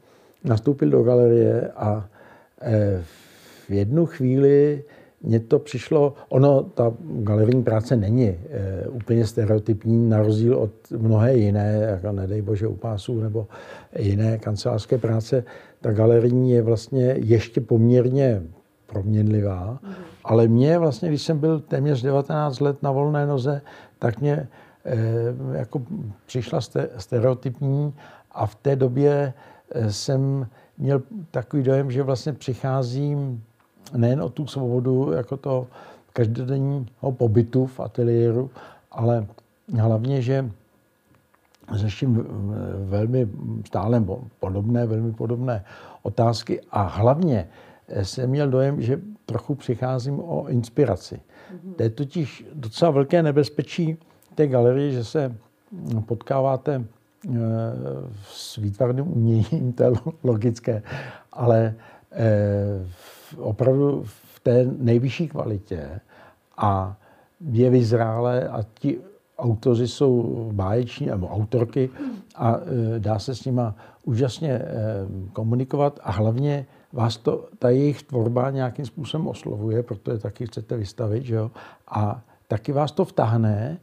nastoupil 0.44 0.90
do 0.90 1.04
galerie 1.04 1.72
a 1.76 2.10
eh, 2.62 3.04
v 3.68 3.72
jednu 3.72 4.06
chvíli 4.06 4.84
mně 5.24 5.40
to 5.40 5.60
přišlo, 5.60 6.14
ono, 6.30 6.64
ta 6.64 6.94
galerijní 7.02 7.64
práce 7.64 7.96
není 7.96 8.28
e, 8.28 8.38
úplně 8.88 9.28
stereotypní, 9.28 10.10
na 10.10 10.22
rozdíl 10.22 10.58
od 10.58 10.72
mnohé 10.98 11.36
jiné, 11.36 11.88
jako 11.90 12.12
nedej 12.12 12.42
bože 12.42 12.68
u 12.68 12.76
pásů, 12.76 13.20
nebo 13.20 13.48
jiné 14.00 14.38
kancelářské 14.38 14.98
práce. 14.98 15.44
Ta 15.82 15.92
galerijní 15.92 16.52
je 16.52 16.62
vlastně 16.62 17.16
ještě 17.20 17.62
poměrně 17.62 18.42
proměnlivá, 18.88 19.80
mm. 19.84 19.94
ale 20.24 20.48
mě 20.48 20.80
vlastně, 20.80 21.10
když 21.10 21.22
jsem 21.22 21.40
byl 21.40 21.60
téměř 21.60 22.02
19 22.02 22.60
let 22.60 22.84
na 22.84 22.92
volné 22.92 23.26
noze, 23.26 23.62
tak 24.00 24.22
mě 24.22 24.48
jako 25.54 25.82
přišla 26.26 26.60
stereotypní 26.98 27.94
a 28.32 28.46
v 28.46 28.56
té 28.56 28.76
době 28.76 29.34
eh, 29.72 29.92
jsem 29.92 30.48
měl 30.78 31.02
takový 31.32 31.64
dojem, 31.64 31.92
že 31.92 32.04
vlastně 32.04 32.34
přicházím 32.34 33.44
nejen 33.96 34.22
o 34.22 34.30
tu 34.30 34.48
svobodu 34.48 35.12
jako 35.12 35.38
to 35.38 35.68
každodenního 36.14 37.12
pobytu 37.12 37.66
v 37.66 37.80
ateliéru, 37.80 38.52
ale 38.92 39.26
hlavně, 39.80 40.22
že 40.22 40.52
řeším 41.72 42.28
velmi 42.86 43.28
stále 43.66 44.04
podobné, 44.40 44.86
velmi 44.86 45.14
podobné 45.14 45.66
otázky 46.02 46.62
a 46.72 46.82
hlavně 46.82 47.48
eh, 47.88 48.06
jsem 48.06 48.30
měl 48.30 48.50
dojem, 48.50 48.82
že 48.82 49.02
trochu 49.26 49.56
přicházím 49.56 50.20
o 50.20 50.48
inspiraci. 50.48 51.16
Mm-hmm. 51.16 51.74
To 51.76 51.84
je 51.84 51.90
totiž 51.90 52.46
docela 52.54 52.92
velké 52.92 53.24
nebezpečí, 53.24 53.98
té 54.36 54.48
galerii, 54.48 54.92
že 54.92 55.04
se 55.04 55.36
potkáváte 56.06 56.84
eh, 56.84 57.32
s 58.24 58.56
výtvarným 58.56 59.12
uměním, 59.12 59.74
to 59.74 59.84
je 59.84 59.92
logické, 60.24 60.84
ale 61.34 61.76
eh, 62.12 62.86
opravdu 63.38 64.04
v 64.06 64.40
té 64.40 64.66
nejvyšší 64.78 65.28
kvalitě 65.28 66.00
a 66.58 66.98
je 67.52 67.70
vyzrále 67.70 68.50
a 68.50 68.64
ti 68.74 69.00
autoři 69.38 69.88
jsou 69.88 70.50
báječní, 70.54 71.08
nebo 71.08 71.28
autorky 71.28 71.90
a 72.36 72.58
eh, 72.58 73.00
dá 73.00 73.20
se 73.20 73.36
s 73.36 73.46
nima 73.46 73.76
úžasně 74.04 74.62
komunikovat 75.34 76.00
a 76.04 76.12
hlavně 76.12 76.66
vás 76.94 77.18
to, 77.18 77.48
ta 77.60 77.70
jejich 77.70 78.04
tvorba 78.04 78.52
nějakým 78.52 78.86
způsobem 78.86 79.28
oslovuje, 79.28 79.84
protože 79.84 80.18
taky 80.18 80.46
chcete 80.48 80.78
vystavit, 80.78 81.24
že 81.24 81.36
jo? 81.36 81.52
a 81.88 82.22
taky 82.48 82.72
vás 82.72 82.92
to 82.92 83.06
vtahne 83.06 83.78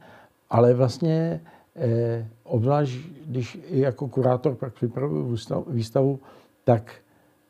ale 0.51 0.75
vlastně 0.75 1.41
eh, 1.77 2.29
obzvlášť, 2.45 2.93
když 3.27 3.59
jako 3.71 4.09
kurátor 4.09 4.55
pak 4.55 4.75
připravuju 4.75 5.37
výstavu, 5.67 6.21
tak 6.65 6.93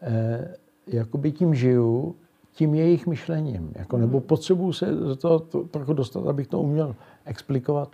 eh, 0.03 0.55
jakoby 0.87 1.33
tím 1.33 1.55
žiju, 1.55 2.17
tím 2.53 2.75
jejich 2.75 3.07
myšlením. 3.07 3.73
Jako, 3.77 3.97
nebo 3.97 4.19
mhm. 4.19 4.27
potřebuju 4.27 4.73
se 4.73 4.87
do 4.87 5.17
toho 5.17 5.39
trochu 5.71 5.93
dostat, 5.93 6.27
abych 6.27 6.47
to 6.47 6.61
uměl 6.61 6.97
explikovat. 7.25 7.89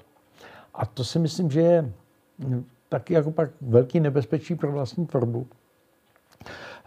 A 0.74 0.86
to 0.86 1.04
si 1.04 1.18
myslím, 1.18 1.50
že 1.50 1.60
je 1.60 1.92
hm, 2.38 2.64
taky 2.88 3.14
jako 3.14 3.30
pak 3.30 3.50
velký 3.60 4.00
nebezpečí 4.00 4.54
pro 4.54 4.72
vlastní 4.72 5.06
tvorbu. 5.06 5.46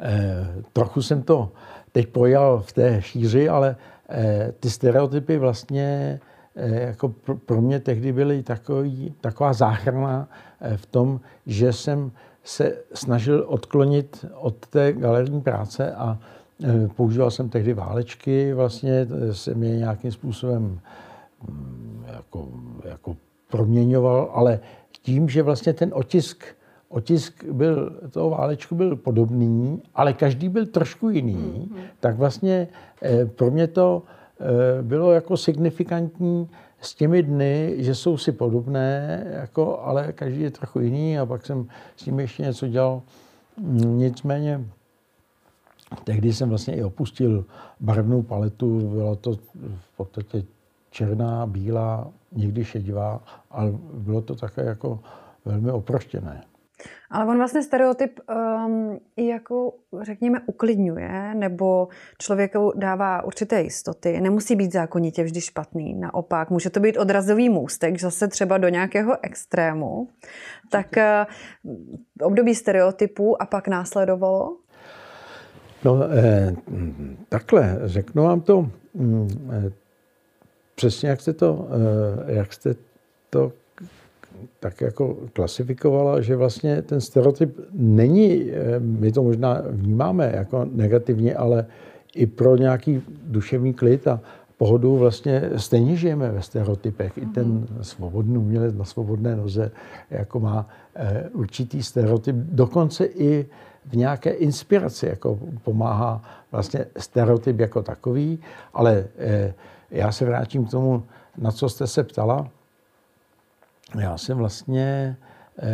Eh, 0.01 0.63
trochu 0.73 1.01
jsem 1.01 1.23
to 1.23 1.51
teď 1.91 2.07
pojal 2.07 2.59
v 2.59 2.73
té 2.73 3.01
šíři, 3.01 3.49
ale 3.49 3.75
eh, 4.09 4.53
ty 4.59 4.69
stereotypy 4.69 5.37
vlastně 5.37 6.19
jako 6.59 7.13
pro 7.45 7.61
mě 7.61 7.79
tehdy 7.79 8.13
byly 8.13 8.43
takový, 8.43 9.13
taková 9.21 9.53
záchrana 9.53 10.29
eh, 10.61 10.77
v 10.77 10.85
tom, 10.85 11.19
že 11.45 11.73
jsem 11.73 12.11
se 12.43 12.75
snažil 12.93 13.45
odklonit 13.47 14.25
od 14.35 14.67
té 14.67 14.93
galerijní 14.93 15.41
práce 15.41 15.91
a 15.91 16.19
eh, 16.63 16.87
používal 16.95 17.31
jsem 17.31 17.49
tehdy 17.49 17.73
válečky, 17.73 18.53
vlastně 18.53 19.07
jsem 19.31 19.63
je 19.63 19.77
nějakým 19.77 20.11
způsobem 20.11 20.79
mm, 21.47 22.05
jako, 22.15 22.47
jako 22.85 23.15
proměňoval, 23.49 24.31
ale 24.33 24.59
tím, 25.01 25.29
že 25.29 25.43
vlastně 25.43 25.73
ten 25.73 25.91
otisk, 25.93 26.43
otisk 26.89 27.43
byl, 27.43 27.99
toho 28.11 28.29
válečku 28.29 28.75
byl 28.75 28.95
podobný, 28.95 29.81
ale 29.95 30.13
každý 30.13 30.49
byl 30.49 30.65
trošku 30.65 31.09
jiný, 31.09 31.35
mm-hmm. 31.35 31.79
tak 31.99 32.15
vlastně 32.15 32.67
pro 33.35 33.51
mě 33.51 33.67
to 33.67 34.03
Eh, 34.03 34.18
bylo 34.81 35.11
jako 35.11 35.37
signifikantní 35.37 36.49
s 36.81 36.95
těmi 36.95 37.23
dny, 37.23 37.75
že 37.77 37.95
jsou 37.95 38.17
si 38.17 38.31
podobné, 38.31 39.23
jako, 39.29 39.79
ale 39.79 40.13
každý 40.13 40.41
je 40.41 40.51
trochu 40.51 40.79
jiný 40.79 41.19
a 41.19 41.25
pak 41.25 41.45
jsem 41.45 41.67
s 41.95 42.05
nimi 42.05 42.23
ještě 42.23 42.43
něco 42.43 42.67
dělal. 42.67 43.01
Nicméně 43.77 44.65
tehdy 46.03 46.33
jsem 46.33 46.49
vlastně 46.49 46.75
i 46.75 46.83
opustil 46.83 47.45
barevnou 47.79 48.21
paletu, 48.21 48.89
bylo 48.89 49.15
to 49.15 49.33
v 49.79 49.97
podstatě 49.97 50.43
černá, 50.91 51.45
bílá, 51.45 52.07
někdy 52.31 52.65
šedivá, 52.65 53.23
ale 53.51 53.71
bylo 53.93 54.21
to 54.21 54.35
také 54.35 54.65
jako 54.65 54.99
velmi 55.45 55.71
oproštěné. 55.71 56.43
Ale 57.09 57.25
on 57.25 57.37
vlastně 57.37 57.63
stereotyp 57.63 58.19
um, 58.65 58.99
i 59.17 59.27
jako, 59.27 59.73
řekněme, 60.01 60.39
uklidňuje, 60.45 61.35
nebo 61.35 61.87
člověku 62.17 62.73
dává 62.75 63.23
určité 63.23 63.61
jistoty. 63.61 64.21
Nemusí 64.21 64.55
být 64.55 64.73
zákonitě 64.73 65.23
vždy 65.23 65.41
špatný. 65.41 65.93
Naopak, 65.93 66.49
může 66.49 66.69
to 66.69 66.79
být 66.79 66.97
odrazový 66.97 67.49
můstek, 67.49 67.99
zase 67.99 68.27
třeba 68.27 68.57
do 68.57 68.69
nějakého 68.69 69.17
extrému. 69.21 70.07
Tak 70.71 70.87
uh, 70.97 72.27
období 72.27 72.55
stereotypů 72.55 73.41
a 73.41 73.45
pak 73.45 73.67
následovalo? 73.67 74.57
No, 75.83 76.03
eh, 76.03 76.55
takhle, 77.29 77.79
řeknu 77.85 78.23
vám 78.23 78.41
to 78.41 78.69
mm, 78.93 79.51
eh, 79.53 79.71
přesně, 80.75 81.09
jak 81.09 81.21
jste 81.21 81.33
to, 81.33 81.67
eh, 82.27 82.33
jak 82.33 82.53
jste 82.53 82.75
to 83.29 83.51
tak 84.59 84.81
jako 84.81 85.17
klasifikovala, 85.33 86.21
že 86.21 86.35
vlastně 86.35 86.81
ten 86.81 87.01
stereotyp 87.01 87.59
není, 87.73 88.51
eh, 88.51 88.79
my 88.79 89.11
to 89.11 89.23
možná 89.23 89.61
vnímáme 89.69 90.31
jako 90.35 90.65
negativně, 90.71 91.35
ale 91.35 91.65
i 92.15 92.25
pro 92.25 92.57
nějaký 92.57 93.01
duševní 93.27 93.73
klid 93.73 94.07
a 94.07 94.19
pohodu 94.57 94.97
vlastně 94.97 95.49
stejně 95.55 95.95
žijeme 95.95 96.31
ve 96.31 96.41
stereotypech. 96.41 97.17
I 97.17 97.25
ten 97.25 97.47
mhm. 97.47 97.67
svobodný 97.81 98.37
umělec 98.37 98.75
na 98.75 98.85
svobodné 98.85 99.35
noze 99.35 99.71
jako 100.09 100.39
má 100.39 100.67
eh, 100.95 101.29
určitý 101.33 101.83
stereotyp, 101.83 102.35
dokonce 102.35 103.05
i 103.05 103.45
v 103.85 103.95
nějaké 103.95 104.29
inspiraci, 104.29 105.05
jako 105.05 105.39
pomáhá 105.63 106.21
vlastně 106.51 106.85
stereotyp 106.97 107.59
jako 107.59 107.83
takový, 107.83 108.39
ale 108.73 109.05
eh, 109.17 109.53
já 109.91 110.11
se 110.11 110.25
vrátím 110.25 110.65
k 110.65 110.71
tomu, 110.71 111.03
na 111.37 111.51
co 111.51 111.69
jste 111.69 111.87
se 111.87 112.03
ptala. 112.03 112.47
Já 113.97 114.17
jsem 114.17 114.37
vlastně 114.37 115.17
eh, 115.59 115.65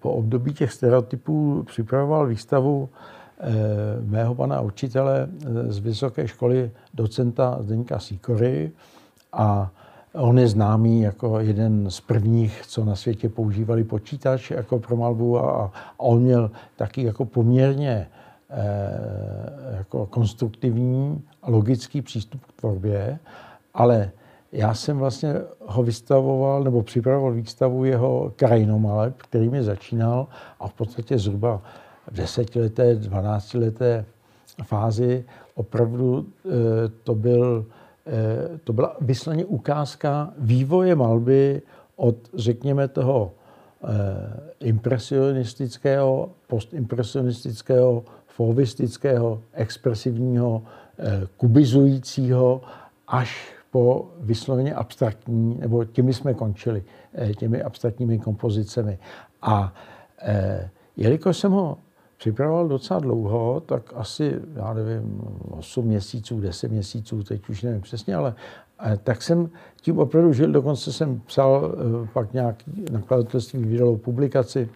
po 0.00 0.12
období 0.12 0.54
těch 0.54 0.72
stereotypů 0.72 1.62
připravoval 1.66 2.26
výstavu 2.26 2.88
eh, 3.38 3.44
mého 4.00 4.34
pana 4.34 4.60
učitele 4.60 5.28
eh, 5.28 5.72
z 5.72 5.78
vysoké 5.78 6.28
školy 6.28 6.70
docenta 6.94 7.56
Zdeňka 7.60 7.98
Sikory 7.98 8.72
a 9.32 9.70
on 10.12 10.38
je 10.38 10.48
známý 10.48 11.00
jako 11.00 11.40
jeden 11.40 11.90
z 11.90 12.00
prvních, 12.00 12.62
co 12.66 12.84
na 12.84 12.96
světě 12.96 13.28
používali 13.28 13.84
počítač 13.84 14.50
jako 14.50 14.78
pro 14.78 14.96
malbu 14.96 15.38
a, 15.38 15.64
a 15.64 15.70
on 15.96 16.22
měl 16.22 16.50
taky 16.76 17.02
jako 17.02 17.24
poměrně 17.24 18.08
jako 19.76 20.06
konstruktivní 20.06 21.22
a 21.42 21.50
logický 21.50 22.02
přístup 22.02 22.44
k 22.44 22.52
tvorbě, 22.52 23.18
ale 23.74 24.10
já 24.56 24.74
jsem 24.74 24.98
vlastně 24.98 25.34
ho 25.66 25.82
vystavoval 25.82 26.64
nebo 26.64 26.82
připravoval 26.82 27.32
výstavu 27.32 27.84
jeho 27.84 28.32
krajinomaleb, 28.36 29.14
který 29.16 29.48
mi 29.48 29.62
začínal 29.62 30.26
a 30.60 30.68
v 30.68 30.72
podstatě 30.72 31.18
zhruba 31.18 31.62
v 32.10 32.14
desetileté, 32.16 32.94
dvanáctileté 32.94 34.04
fázi. 34.62 35.24
Opravdu 35.54 36.26
eh, 36.26 36.50
to, 37.02 37.14
byl, 37.14 37.66
eh, 38.06 38.58
to 38.64 38.72
byla 38.72 38.96
vysloně 39.00 39.44
ukázka 39.44 40.32
vývoje 40.38 40.94
malby 40.94 41.62
od, 41.96 42.16
řekněme, 42.34 42.88
toho 42.88 43.32
eh, 43.84 43.88
impresionistického, 44.60 46.30
postimpresionistického, 46.46 48.04
fovistického, 48.26 49.40
expresivního, 49.52 50.62
kubizujícího 51.36 52.60
až 53.08 53.55
po 53.76 54.08
vysloveně 54.20 54.74
abstraktní, 54.74 55.58
nebo 55.60 55.84
těmi 55.84 56.14
jsme 56.14 56.34
končili, 56.34 56.84
eh, 57.14 57.34
těmi 57.34 57.62
abstraktními 57.62 58.18
kompozicemi. 58.18 58.98
A 59.42 59.74
eh, 60.22 60.70
jelikož 60.96 61.36
jsem 61.36 61.52
ho 61.52 61.78
připravoval 62.16 62.68
docela 62.68 63.00
dlouho, 63.00 63.60
tak 63.60 63.92
asi, 63.96 64.40
já 64.54 64.74
nevím, 64.74 65.20
8 65.50 65.86
měsíců, 65.86 66.40
10 66.40 66.70
měsíců, 66.70 67.22
teď 67.22 67.48
už 67.48 67.62
nevím 67.62 67.80
přesně, 67.80 68.14
ale 68.14 68.34
eh, 68.80 68.96
tak 69.04 69.22
jsem 69.22 69.50
tím 69.80 69.98
opravdu 69.98 70.32
žil, 70.32 70.52
dokonce 70.52 70.92
jsem 70.92 71.20
psal 71.20 71.74
pak 72.12 72.32
nějaký 72.32 72.84
nakladatelství 72.92 73.64
vydalo 73.64 73.96
publikaci, 73.96 74.68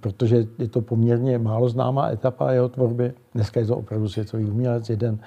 protože 0.00 0.46
je 0.58 0.68
to 0.68 0.80
poměrně 0.80 1.38
málo 1.38 1.68
známá 1.68 2.08
etapa 2.08 2.52
jeho 2.52 2.68
tvorby. 2.68 3.12
Dneska 3.34 3.60
je 3.60 3.66
to 3.66 3.76
opravdu 3.76 4.08
světový 4.08 4.44
umělec, 4.44 4.90
jeden 4.90 5.18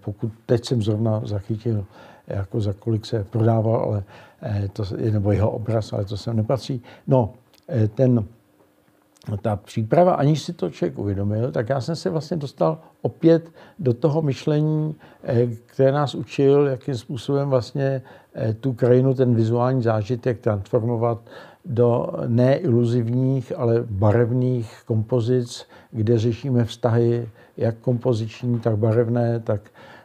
pokud 0.00 0.32
teď 0.46 0.64
jsem 0.64 0.82
zrovna 0.82 1.20
zachytil, 1.24 1.86
jako 2.26 2.60
za 2.60 2.72
kolik 2.72 3.06
se 3.06 3.24
prodával, 3.24 3.76
ale 3.76 4.04
eh, 4.42 4.68
to, 4.72 4.84
nebo 5.10 5.32
jeho 5.32 5.50
obraz, 5.50 5.92
ale 5.92 6.04
to 6.04 6.16
sem 6.16 6.36
nepatří. 6.36 6.82
No, 7.06 7.34
eh, 7.68 7.88
ten, 7.88 8.24
ta 9.42 9.56
příprava, 9.56 10.12
aniž 10.12 10.42
si 10.42 10.52
to 10.52 10.70
člověk 10.70 10.98
uvědomil, 10.98 11.52
tak 11.52 11.68
já 11.68 11.80
jsem 11.80 11.96
se 11.96 12.10
vlastně 12.10 12.36
dostal 12.36 12.78
opět 13.02 13.52
do 13.78 13.94
toho 13.94 14.22
myšlení, 14.22 14.94
které 15.66 15.92
nás 15.92 16.14
učil, 16.14 16.66
jakým 16.66 16.94
způsobem 16.94 17.48
vlastně 17.48 18.02
tu 18.60 18.72
krajinu, 18.72 19.14
ten 19.14 19.34
vizuální 19.34 19.82
zážitek 19.82 20.40
transformovat 20.40 21.20
do 21.64 22.12
neiluzivních, 22.26 23.52
ale 23.56 23.84
barevných 23.90 24.82
kompozic, 24.86 25.66
kde 25.90 26.18
řešíme 26.18 26.64
vztahy 26.64 27.28
jak 27.60 27.76
kompoziční, 27.76 28.60
tak 28.60 28.76
barevné, 28.76 29.40
tak 29.40 29.60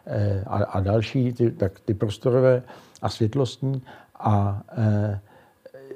eh, 0.06 0.44
a, 0.48 0.58
a 0.64 0.80
další, 0.80 1.34
ty, 1.34 1.52
tak 1.52 1.80
ty 1.80 1.94
prostorové 1.94 2.64
a 3.02 3.10
světlostní. 3.10 3.82
A 4.20 4.62
eh, 4.78 5.20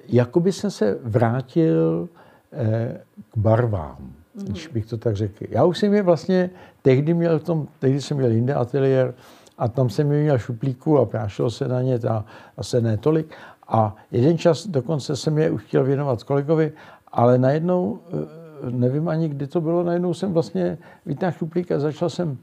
jakoby 0.08 0.52
jsem 0.52 0.72
se 0.72 0.98
vrátil 1.04 2.10
eh, 2.54 3.02
k 3.32 3.38
barvám, 3.38 3.98
mm. 4.00 4.46
když 4.46 4.68
bych 4.68 4.86
to 4.86 4.98
tak 4.98 5.16
řekl. 5.16 5.46
Já 5.50 5.64
už 5.64 5.78
jsem 5.78 5.94
je 5.94 6.04
vlastně 6.04 6.50
tehdy 6.82 7.14
měl 7.14 7.40
v 7.40 7.44
tom, 7.44 7.68
tehdy 7.80 8.02
jsem 8.02 8.18
měl 8.18 8.32
jinde 8.32 8.54
ateliér 8.54 9.14
a 9.58 9.68
tam 9.68 9.90
jsem 9.90 10.12
je 10.12 10.24
měl 10.24 10.38
šuplíku 10.38 11.00
a 11.00 11.06
prášilo 11.06 11.52
se 11.52 11.68
na 11.68 11.82
ně, 11.82 12.00
ta, 12.00 12.26
asi 12.58 12.82
ne 12.82 12.98
tolik. 12.98 13.34
A 13.68 13.96
jeden 14.12 14.38
čas 14.38 14.68
dokonce 14.68 15.16
jsem 15.16 15.38
je 15.38 15.52
už 15.52 15.64
chtěl 15.64 15.84
věnovat 15.84 16.24
kolegovi, 16.24 16.72
ale 17.12 17.38
najednou 17.38 18.00
nevím 18.70 19.08
ani, 19.08 19.30
kdy 19.30 19.48
to 19.48 19.62
bylo, 19.62 19.84
najednou 19.84 20.14
jsem 20.14 20.34
vlastně 20.34 20.78
vytáhl 21.06 21.32
šuplík 21.32 21.72
a 21.72 21.80
začal 21.80 22.10
jsem 22.10 22.38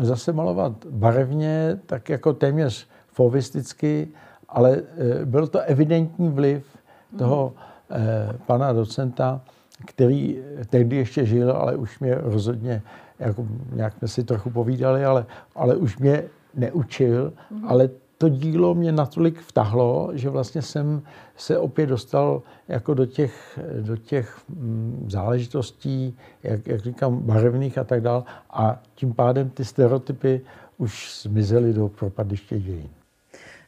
zase 0.00 0.32
malovat 0.32 0.72
barevně, 0.90 1.78
tak 1.86 2.08
jako 2.08 2.32
téměř 2.32 2.88
fovisticky, 3.08 4.08
ale 4.48 4.82
e, 5.22 5.24
byl 5.24 5.46
to 5.46 5.60
evidentní 5.60 6.28
vliv 6.28 6.78
toho 7.16 7.52
eh, 7.90 8.38
pana 8.46 8.72
docenta, 8.72 9.40
který 9.86 10.42
tehdy 10.70 10.96
ještě 10.96 11.26
žil, 11.26 11.52
ale 11.52 11.76
už 11.76 12.00
mě 12.00 12.14
rozhodně, 12.14 12.82
jako 13.18 13.46
nějak 13.72 13.94
jsme 13.98 14.08
si 14.08 14.24
trochu 14.24 14.50
povídali, 14.50 15.04
ale, 15.04 15.26
ale 15.54 15.76
už 15.76 15.98
mě 15.98 16.24
neučil, 16.54 17.32
mm-hmm. 17.32 17.60
ale 17.66 17.90
to 18.18 18.28
dílo 18.28 18.74
mě 18.74 18.92
natolik 18.92 19.40
vtahlo, 19.40 20.10
že 20.14 20.30
vlastně 20.30 20.62
jsem 20.62 21.02
se 21.36 21.58
opět 21.58 21.86
dostal 21.86 22.42
jako 22.68 22.94
do 22.94 23.06
těch, 23.06 23.58
do 23.80 23.96
těch 23.96 24.38
mm, 24.48 25.06
záležitostí, 25.10 26.18
jak, 26.42 26.66
jak 26.66 26.80
říkám, 26.80 27.18
barevných 27.18 27.78
a 27.78 27.84
tak 27.84 28.00
dále. 28.00 28.22
A 28.50 28.82
tím 28.94 29.14
pádem 29.14 29.50
ty 29.50 29.64
stereotypy 29.64 30.40
už 30.78 31.20
zmizely 31.22 31.72
do 31.72 31.88
propadiště 31.88 32.58
dějin. 32.58 32.88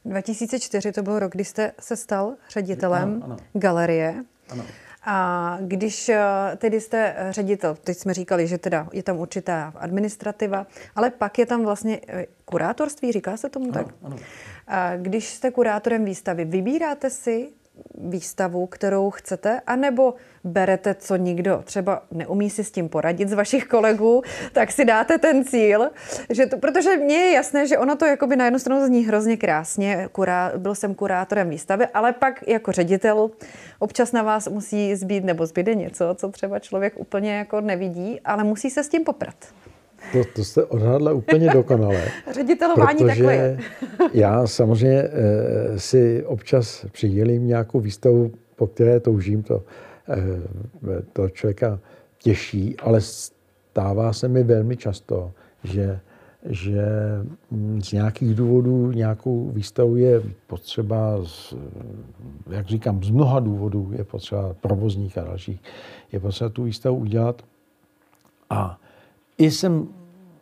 2004 0.05 0.93
to 0.93 1.03
byl 1.03 1.19
rok, 1.19 1.33
kdy 1.33 1.45
jste 1.45 1.73
se 1.81 1.97
stal 1.97 2.35
ředitelem 2.51 3.03
ano, 3.03 3.25
ano. 3.25 3.37
galerie. 3.53 4.25
Ano. 4.49 4.65
A 5.03 5.59
když 5.61 6.09
eh, 6.09 6.23
tedy 6.57 6.81
jste 6.81 7.17
ředitel, 7.31 7.75
teď 7.75 7.99
jsme 7.99 8.15
říkali, 8.15 8.47
že 8.47 8.59
teda 8.59 8.89
je 8.93 9.03
tam 9.03 9.19
určitá 9.19 9.73
administrativa, 9.77 10.67
ale 10.97 11.11
pak 11.11 11.39
je 11.39 11.47
tam 11.47 11.65
vlastně 11.65 12.01
eh, 12.09 12.27
kurátorství, 12.45 13.13
říká 13.13 13.37
se 13.37 13.49
tomu 13.49 13.65
ano, 13.65 13.73
tak? 13.73 13.95
Ano. 14.03 14.17
A 14.67 14.97
když 14.97 15.29
jste 15.29 15.51
kurátorem 15.51 16.05
výstavy, 16.05 16.45
vybíráte 16.45 17.11
si 17.11 17.49
výstavu, 17.95 18.67
kterou 18.67 19.11
chcete, 19.11 19.61
anebo 19.67 20.15
berete, 20.45 20.95
co 20.95 21.17
nikdo 21.17 21.63
třeba 21.65 22.03
neumí 22.11 22.51
si 22.51 22.65
s 22.65 22.71
tím 22.71 22.89
poradit 22.89 23.29
z 23.29 23.33
vašich 23.33 23.65
kolegů, 23.65 24.23
tak 24.53 24.73
si 24.73 24.85
dáte 24.85 25.19
ten 25.19 25.45
cíl. 25.45 25.91
Že 26.31 26.47
to, 26.47 26.59
protože 26.59 26.97
mně 26.97 27.17
je 27.17 27.33
jasné, 27.33 27.67
že 27.67 27.79
ono 27.79 27.97
to 27.97 28.07
jakoby 28.07 28.37
na 28.37 28.45
jednu 28.45 28.59
stranu 28.59 28.87
zní 28.87 29.05
hrozně 29.05 29.37
krásně, 29.37 30.09
kurá, 30.13 30.53
byl 30.57 30.75
jsem 30.75 30.95
kurátorem 30.95 31.51
výstavy, 31.51 31.87
ale 31.95 32.13
pak 32.13 32.49
jako 32.49 32.73
ředitel 32.73 33.31
občas 33.79 34.13
na 34.13 34.23
vás 34.23 34.49
musí 34.49 34.97
zbýt 34.97 35.25
nebo 35.25 35.47
zbyde 35.47 35.75
něco, 35.75 36.15
co 36.15 36.29
třeba 36.29 36.59
člověk 36.59 36.93
úplně 36.97 37.35
jako 37.39 37.61
nevidí, 37.61 38.21
ale 38.25 38.45
musí 38.45 38.71
se 38.71 38.85
s 38.85 38.89
tím 38.89 39.05
poprat. 39.05 39.60
To, 40.13 40.25
to 40.35 40.45
jste 40.45 40.65
odhadla 40.65 41.13
úplně 41.13 41.51
dokonale. 41.51 42.09
Ředitelování 42.35 43.07
takové. 43.07 43.59
já 44.13 44.47
samozřejmě 44.47 45.03
e, 45.03 45.79
si 45.79 46.25
občas 46.27 46.87
přidělím 46.93 47.47
nějakou 47.47 47.81
výstavu, 47.81 48.33
po 48.57 48.67
které 48.67 49.01
toužím, 49.01 49.43
to, 49.43 49.63
e, 50.09 51.03
to 51.13 51.29
člověka 51.29 51.79
těší, 52.19 52.77
ale 52.83 53.01
stává 53.01 54.13
se 54.13 54.29
mi 54.29 54.43
velmi 54.43 54.77
často, 54.77 55.33
že 55.65 56.01
že 56.45 56.83
mm, 57.51 57.83
z 57.83 57.93
nějakých 57.93 58.35
důvodů 58.35 58.93
nějakou 58.93 59.51
výstavu 59.51 59.97
je 59.97 60.23
potřeba, 60.47 61.25
z, 61.25 61.55
jak 62.51 62.67
říkám, 62.67 63.03
z 63.03 63.11
mnoha 63.11 63.41
důvodů 63.41 63.91
je 63.99 64.05
potřeba 64.05 64.55
provozních 64.61 65.19
a 65.19 65.25
dalších, 65.25 65.61
je 66.13 66.21
potřeba 66.21 66.51
tu 66.51 66.63
výstavu 66.63 66.97
udělat. 66.97 67.43
A 68.51 68.79
i 69.41 69.51
jsem 69.51 69.89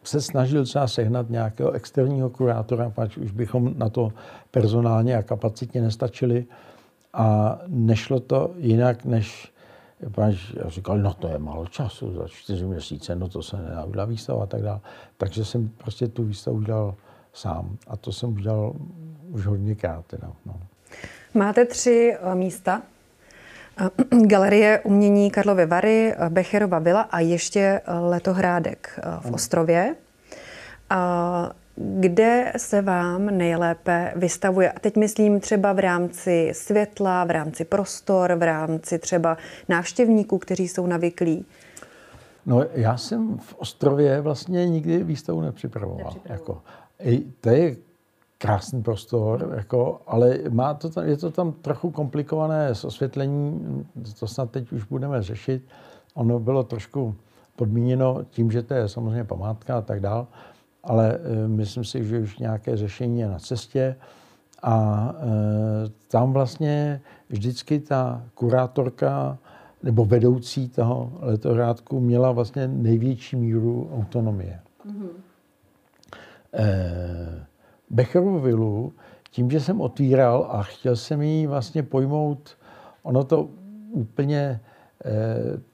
se 0.04 0.20
snažil 0.20 0.64
třeba 0.64 0.86
sehnat 0.88 1.30
nějakého 1.30 1.70
externího 1.70 2.30
kurátora, 2.30 2.90
pač 2.90 3.16
už 3.16 3.30
bychom 3.30 3.78
na 3.78 3.88
to 3.88 4.12
personálně 4.50 5.16
a 5.16 5.22
kapacitně 5.22 5.80
nestačili. 5.80 6.46
A 7.12 7.58
nešlo 7.66 8.20
to 8.20 8.50
jinak, 8.56 9.04
než 9.04 9.52
pač 10.14 10.34
říkal, 10.66 10.98
no 10.98 11.14
to 11.14 11.28
je 11.28 11.38
málo 11.38 11.66
času, 11.66 12.12
za 12.14 12.28
čtyři 12.28 12.64
měsíce, 12.64 13.16
no 13.16 13.28
to 13.28 13.42
se 13.42 13.56
nedá 13.56 13.84
udělat 13.84 14.08
výstava 14.08 14.42
a 14.42 14.46
tak 14.46 14.62
dále. 14.62 14.80
Takže 15.16 15.44
jsem 15.44 15.68
prostě 15.68 16.08
tu 16.08 16.24
výstavu 16.24 16.56
udělal 16.56 16.94
sám. 17.32 17.76
A 17.86 17.96
to 17.96 18.12
jsem 18.12 18.32
udělal 18.32 18.72
už 19.28 19.46
hodněkrát. 19.46 20.06
Teda, 20.06 20.32
no. 20.46 20.60
Máte 21.34 21.64
tři 21.64 22.16
eh, 22.20 22.34
místa. 22.34 22.82
Eh, 23.78 23.90
Galerie 24.26 24.80
umění 24.84 25.30
Karlovy 25.30 25.66
Vary, 25.66 26.14
eh, 26.18 26.28
Becherova 26.28 26.78
vila 26.78 27.00
a 27.00 27.20
ještě 27.20 27.80
Letohrádek 28.00 29.00
v 29.20 29.30
Ostrově. 29.30 29.94
Kde 31.76 32.52
se 32.56 32.82
vám 32.82 33.26
nejlépe 33.26 34.12
vystavuje? 34.16 34.72
A 34.72 34.78
teď 34.78 34.96
myslím 34.96 35.40
třeba 35.40 35.72
v 35.72 35.78
rámci 35.78 36.50
světla, 36.54 37.24
v 37.24 37.30
rámci 37.30 37.64
prostor, 37.64 38.34
v 38.34 38.42
rámci 38.42 38.98
třeba 38.98 39.36
návštěvníků, 39.68 40.38
kteří 40.38 40.68
jsou 40.68 40.86
navyklí. 40.86 41.46
No, 42.46 42.64
já 42.72 42.96
jsem 42.96 43.38
v 43.38 43.54
Ostrově 43.54 44.20
vlastně 44.20 44.68
nikdy 44.68 45.04
výstavu 45.04 45.40
nepřipravoval. 45.40 46.04
nepřipravoval. 46.04 46.38
Jako, 46.38 46.62
to 47.40 47.50
je 47.50 47.76
krásný 48.38 48.82
prostor, 48.82 49.52
jako, 49.56 50.00
ale 50.06 50.38
má 50.50 50.74
to 50.74 50.90
tam, 50.90 51.08
je 51.08 51.16
to 51.16 51.30
tam 51.30 51.52
trochu 51.52 51.90
komplikované 51.90 52.74
s 52.74 52.84
osvětlením, 52.84 53.86
to 54.18 54.26
snad 54.26 54.50
teď 54.50 54.72
už 54.72 54.84
budeme 54.84 55.22
řešit. 55.22 55.62
Ono 56.14 56.38
bylo 56.38 56.62
trošku 56.62 57.14
podmíněno 57.56 58.24
tím, 58.30 58.50
že 58.50 58.62
to 58.62 58.74
je 58.74 58.88
samozřejmě 58.88 59.24
památka 59.24 59.78
a 59.78 59.80
tak 59.80 60.00
dále 60.00 60.26
ale 60.88 61.18
eh, 61.18 61.48
myslím 61.48 61.84
si, 61.84 62.04
že 62.04 62.18
už 62.18 62.38
nějaké 62.38 62.76
řešení 62.76 63.20
je 63.20 63.28
na 63.28 63.38
cestě. 63.38 63.96
A 64.62 65.08
eh, 65.14 65.90
tam 66.08 66.32
vlastně 66.32 67.00
vždycky 67.28 67.80
ta 67.80 68.22
kurátorka 68.34 69.38
nebo 69.82 70.04
vedoucí 70.04 70.68
toho 70.68 71.12
letohrádku 71.20 72.00
měla 72.00 72.32
vlastně 72.32 72.68
největší 72.68 73.36
míru 73.36 73.90
autonomie. 73.94 74.60
Mm-hmm. 74.86 75.08
Becherovu 77.90 78.40
vilu, 78.40 78.92
tím, 79.30 79.50
že 79.50 79.60
jsem 79.60 79.80
otvíral 79.80 80.46
a 80.50 80.62
chtěl 80.62 80.96
jsem 80.96 81.22
ji 81.22 81.46
vlastně 81.46 81.82
pojmout, 81.82 82.56
ono 83.02 83.24
to 83.24 83.48
úplně 83.90 84.60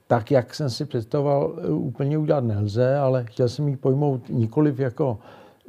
tak, 0.07 0.31
jak 0.31 0.55
jsem 0.55 0.69
si 0.69 0.85
představoval, 0.85 1.53
úplně 1.69 2.17
udělat 2.17 2.43
nelze, 2.43 2.97
ale 2.97 3.23
chtěl 3.23 3.49
jsem 3.49 3.67
ji 3.67 3.77
pojmout 3.77 4.29
nikoliv 4.29 4.79
jako 4.79 5.19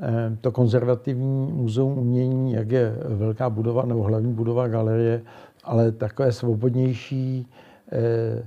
eh, 0.03 0.37
to 0.41 0.53
konzervativní 0.53 1.53
muzeum 1.53 1.99
umění, 1.99 2.53
jak 2.53 2.71
je 2.71 2.97
velká 3.05 3.51
budova 3.51 3.85
nebo 3.85 4.03
hlavní 4.03 4.33
budova 4.33 4.69
galerie, 4.69 5.23
ale 5.65 5.93
takové 5.93 6.33
svobodnější 6.33 7.47
eh, 7.93 8.47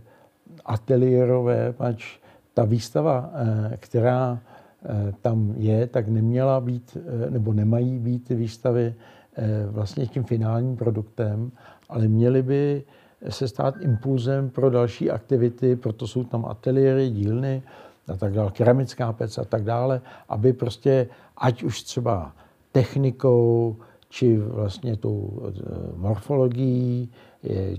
ateliérové, 0.66 1.74
pač 1.74 2.18
ta 2.54 2.66
výstava, 2.66 3.30
eh, 3.34 3.78
která 3.78 4.40
tam 5.22 5.54
je, 5.58 5.88
tak 5.88 6.08
neměla 6.08 6.62
být, 6.62 6.98
nebo 7.30 7.54
nemají 7.54 8.00
být 8.00 8.30
výstavy 8.30 8.96
vlastně 9.70 10.08
tím 10.08 10.24
finálním 10.24 10.78
produktem, 10.78 11.52
ale 11.90 12.08
měly 12.08 12.44
by 12.44 12.84
se 13.30 13.48
stát 13.48 13.76
impulzem 13.82 14.50
pro 14.50 14.70
další 14.70 15.12
aktivity, 15.12 15.76
proto 15.76 16.08
jsou 16.08 16.24
tam 16.24 16.46
ateliéry, 16.46 17.10
dílny 17.10 17.64
a 18.08 18.16
tak 18.16 18.34
dále, 18.34 18.52
keramická 18.52 19.14
pec 19.14 19.38
a 19.38 19.44
tak 19.44 19.64
dále, 19.64 20.02
aby 20.30 20.54
prostě, 20.54 21.08
ať 21.38 21.64
už 21.64 21.84
třeba 21.84 22.32
technikou, 22.72 23.78
či 24.10 24.38
vlastně 24.38 24.98
tou 24.98 25.42
eh, 25.48 25.62
morfologií, 25.96 27.12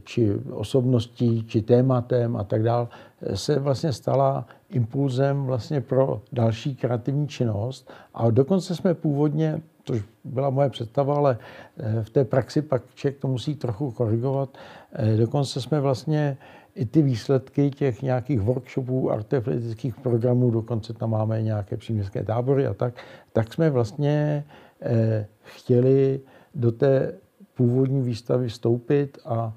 či 0.05 0.35
osobností, 0.51 1.45
či 1.47 1.63
tématem 1.63 2.37
a 2.37 2.45
tak 2.45 2.63
dále, 2.63 2.89
se 3.35 3.59
vlastně 3.59 3.93
stala 3.93 4.47
impulzem 4.71 5.45
vlastně 5.45 5.81
pro 5.81 6.23
další 6.33 6.77
kreativní 6.77 7.29
činnost. 7.29 7.91
A 8.15 8.31
dokonce 8.31 8.77
jsme 8.77 8.95
původně 8.95 9.63
což 9.85 10.03
byla 10.25 10.51
moje 10.51 10.71
představa, 10.71 11.15
ale 11.17 11.39
eh, 11.79 12.03
v 12.03 12.11
té 12.11 12.25
praxi 12.25 12.63
pak 12.63 12.83
člověk 12.95 13.21
to 13.21 13.29
musí 13.29 13.55
trochu 13.55 13.91
korigovat. 13.91 14.59
Eh, 14.93 15.17
dokonce 15.17 15.61
jsme 15.61 15.81
vlastně 15.81 16.37
i 16.75 16.87
ty 16.87 17.03
výsledky 17.03 17.71
těch 17.71 18.03
nějakých 18.03 18.41
workshopů, 18.41 19.11
artefletických 19.11 19.97
programů, 19.97 20.51
dokonce 20.51 20.93
tam 20.93 21.11
máme 21.11 21.43
nějaké 21.43 21.77
příměstské 21.77 22.25
tábory 22.25 22.67
a 22.67 22.75
tak, 22.75 22.95
tak 23.33 23.55
jsme 23.55 23.71
vlastně 23.71 24.45
eh, 24.83 25.27
chtěli 25.43 26.21
do 26.55 26.73
té 26.73 27.13
původní 27.61 28.03
výstavy 28.03 28.49
vstoupit 28.49 29.19
a 29.25 29.53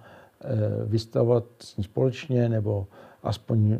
vystavovat 0.85 1.43
s 1.59 1.77
ní 1.77 1.83
společně 1.83 2.49
nebo 2.49 2.87
aspoň 3.23 3.77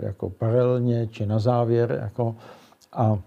jako 0.00 0.30
paralelně 0.30 1.06
či 1.06 1.26
na 1.26 1.38
závěr. 1.38 1.98
Jako, 2.02 2.36
a 2.92 3.18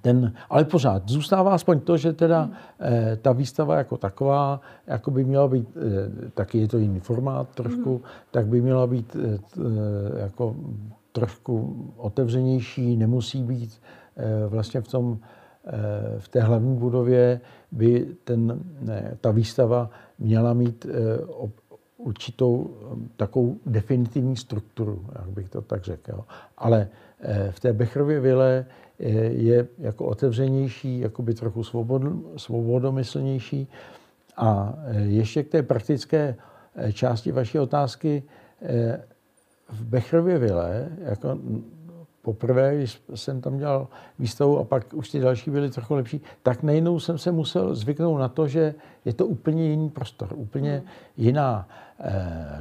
ten, 0.00 0.32
ale 0.50 0.64
pořád 0.64 1.08
zůstává 1.08 1.54
aspoň 1.54 1.80
to, 1.80 1.96
že 1.96 2.12
teda 2.12 2.50
e, 2.80 3.16
ta 3.16 3.32
výstava 3.32 3.76
jako 3.76 3.96
taková, 3.96 4.60
jako 4.86 5.10
by 5.10 5.24
měla 5.24 5.48
být, 5.48 5.76
e, 5.76 6.30
taky 6.30 6.58
je 6.58 6.68
to 6.68 6.78
jiný 6.78 7.00
formát 7.00 7.48
trošku, 7.48 7.92
mm. 7.92 8.00
tak 8.30 8.46
by 8.46 8.60
měla 8.60 8.86
být 8.86 9.16
e, 9.16 9.28
e, 9.28 9.38
jako 10.20 10.56
trošku 11.12 11.76
otevřenější, 11.96 12.96
nemusí 12.96 13.42
být 13.42 13.80
e, 14.16 14.46
vlastně 14.46 14.80
v 14.80 14.88
tom, 14.88 15.18
e, 15.22 15.41
v 16.18 16.28
té 16.28 16.40
hlavní 16.40 16.76
budově 16.76 17.40
by 17.72 18.06
ten, 18.24 18.60
ne, 18.80 19.16
ta 19.20 19.30
výstava 19.30 19.90
měla 20.18 20.52
mít 20.52 20.86
e, 20.86 20.88
určitou 21.96 22.76
takovou 23.16 23.56
definitivní 23.66 24.36
strukturu, 24.36 25.06
jak 25.18 25.28
bych 25.28 25.48
to 25.48 25.62
tak 25.62 25.84
řekl. 25.84 26.24
Ale 26.58 26.88
v 27.50 27.60
té 27.60 27.72
Bechrově 27.72 28.20
vile 28.20 28.66
je 29.28 29.68
jako 29.78 30.04
otevřenější, 30.06 31.00
jako 31.00 31.22
by 31.22 31.34
trochu 31.34 31.64
svobod, 31.64 32.02
svobodomyslnější. 32.36 33.68
A 34.36 34.74
ještě 34.94 35.42
k 35.42 35.48
té 35.48 35.62
praktické 35.62 36.36
části 36.92 37.32
vaší 37.32 37.58
otázky. 37.58 38.22
V 39.70 39.84
Bechrově 39.84 40.38
vile, 40.38 40.88
jako 40.98 41.38
poprvé, 42.22 42.76
když 42.76 43.02
jsem 43.14 43.40
tam 43.40 43.58
dělal 43.58 43.88
výstavu 44.18 44.58
a 44.58 44.64
pak 44.64 44.94
už 44.94 45.10
ty 45.10 45.20
další 45.20 45.50
byly 45.50 45.70
trochu 45.70 45.94
lepší, 45.94 46.20
tak 46.42 46.62
nejednou 46.62 47.00
jsem 47.00 47.18
se 47.18 47.32
musel 47.32 47.74
zvyknout 47.74 48.20
na 48.20 48.28
to, 48.28 48.48
že 48.48 48.74
je 49.04 49.12
to 49.12 49.26
úplně 49.26 49.70
jiný 49.70 49.90
prostor, 49.90 50.28
úplně 50.34 50.72
hmm. 50.72 50.86
jiná 51.16 51.68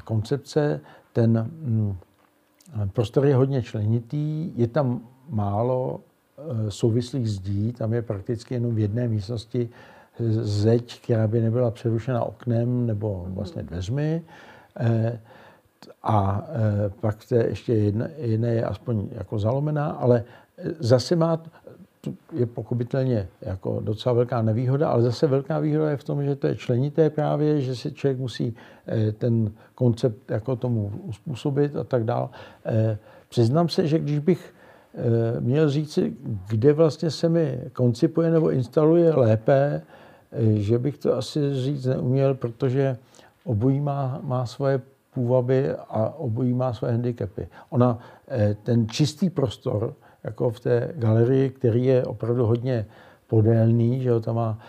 koncepce. 0.03 0.81
Ten 1.13 1.49
mm, 1.51 1.97
prostor 2.93 3.25
je 3.25 3.35
hodně 3.35 3.61
členitý, 3.61 4.51
je 4.55 4.67
tam 4.67 5.01
málo 5.29 6.01
Eh, 6.49 6.71
souvislých 6.71 7.29
zdí, 7.29 7.73
tam 7.73 7.93
je 7.93 8.01
prakticky 8.01 8.53
jenom 8.53 8.75
v 8.75 8.79
jedné 8.79 9.07
místnosti 9.07 9.69
zeď, 10.41 11.01
která 11.01 11.27
by 11.27 11.41
nebyla 11.41 11.71
přerušena 11.71 12.23
oknem 12.23 12.87
nebo 12.87 13.25
vlastně 13.29 13.63
dveřmi. 13.63 14.23
Eh, 14.79 15.19
a 16.03 16.47
eh, 16.49 16.89
pak 17.01 17.25
to 17.25 17.35
je 17.35 17.47
ještě 17.47 17.73
jedna, 17.73 18.07
jedna 18.17 18.47
je 18.47 18.63
aspoň 18.65 19.07
jako 19.11 19.39
zalomená, 19.39 19.87
ale 19.87 20.23
zase 20.79 21.15
má, 21.15 21.43
je 22.33 22.45
pochopitelně 22.45 23.27
jako 23.41 23.79
docela 23.83 24.13
velká 24.13 24.41
nevýhoda, 24.41 24.89
ale 24.89 25.01
zase 25.01 25.27
velká 25.27 25.59
výhoda 25.59 25.89
je 25.89 25.97
v 25.97 26.03
tom, 26.03 26.23
že 26.23 26.35
to 26.35 26.47
je 26.47 26.55
členité 26.55 27.09
právě, 27.09 27.61
že 27.61 27.75
si 27.75 27.91
člověk 27.91 28.19
musí 28.19 28.55
ten 29.17 29.51
koncept 29.75 30.31
jako 30.31 30.55
tomu 30.55 30.91
uspůsobit 31.03 31.75
a 31.75 31.83
tak 31.83 32.03
dál. 32.03 32.29
Přiznám 33.29 33.69
se, 33.69 33.87
že 33.87 33.99
když 33.99 34.19
bych 34.19 34.53
měl 35.39 35.69
říci, 35.69 36.13
kde 36.49 36.73
vlastně 36.73 37.11
se 37.11 37.29
mi 37.29 37.61
koncipuje 37.73 38.31
nebo 38.31 38.51
instaluje 38.51 39.15
lépe, 39.15 39.81
že 40.53 40.79
bych 40.79 40.97
to 40.97 41.17
asi 41.17 41.39
říct 41.63 41.85
neuměl, 41.85 42.33
protože 42.33 42.97
obojí 43.43 43.81
má, 43.81 44.19
má 44.23 44.45
svoje 44.45 44.81
půvaby 45.13 45.71
a 45.71 46.09
obojí 46.09 46.53
má 46.53 46.73
svoje 46.73 46.93
handicapy. 46.93 47.47
Ona, 47.69 47.99
eh, 48.27 48.55
ten 48.63 48.89
čistý 48.89 49.29
prostor, 49.29 49.93
jako 50.23 50.49
v 50.49 50.59
té 50.59 50.93
galerii, 50.95 51.49
který 51.49 51.85
je 51.85 52.05
opravdu 52.05 52.45
hodně 52.45 52.85
podélný, 53.27 54.01
že 54.01 54.09
jo, 54.09 54.19
tam 54.19 54.35
má 54.35 54.59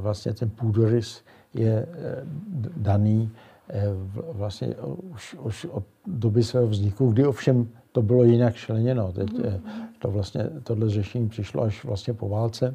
vlastně 0.00 0.32
ten 0.32 0.50
půdorys 0.50 1.24
je 1.54 1.86
daný 2.76 3.30
vlastně 4.32 4.74
už, 5.14 5.34
už 5.34 5.64
od 5.64 5.84
doby 6.06 6.42
svého 6.42 6.66
vzniku, 6.66 7.10
kdy 7.10 7.26
ovšem 7.26 7.68
to 7.92 8.02
bylo 8.02 8.24
jinak 8.24 8.54
členěno. 8.54 9.12
Teď 9.12 9.28
to 9.98 10.10
vlastně, 10.10 10.50
tohle 10.62 10.90
řešení 10.90 11.28
přišlo 11.28 11.62
až 11.62 11.84
vlastně 11.84 12.14
po 12.14 12.28
válce 12.28 12.74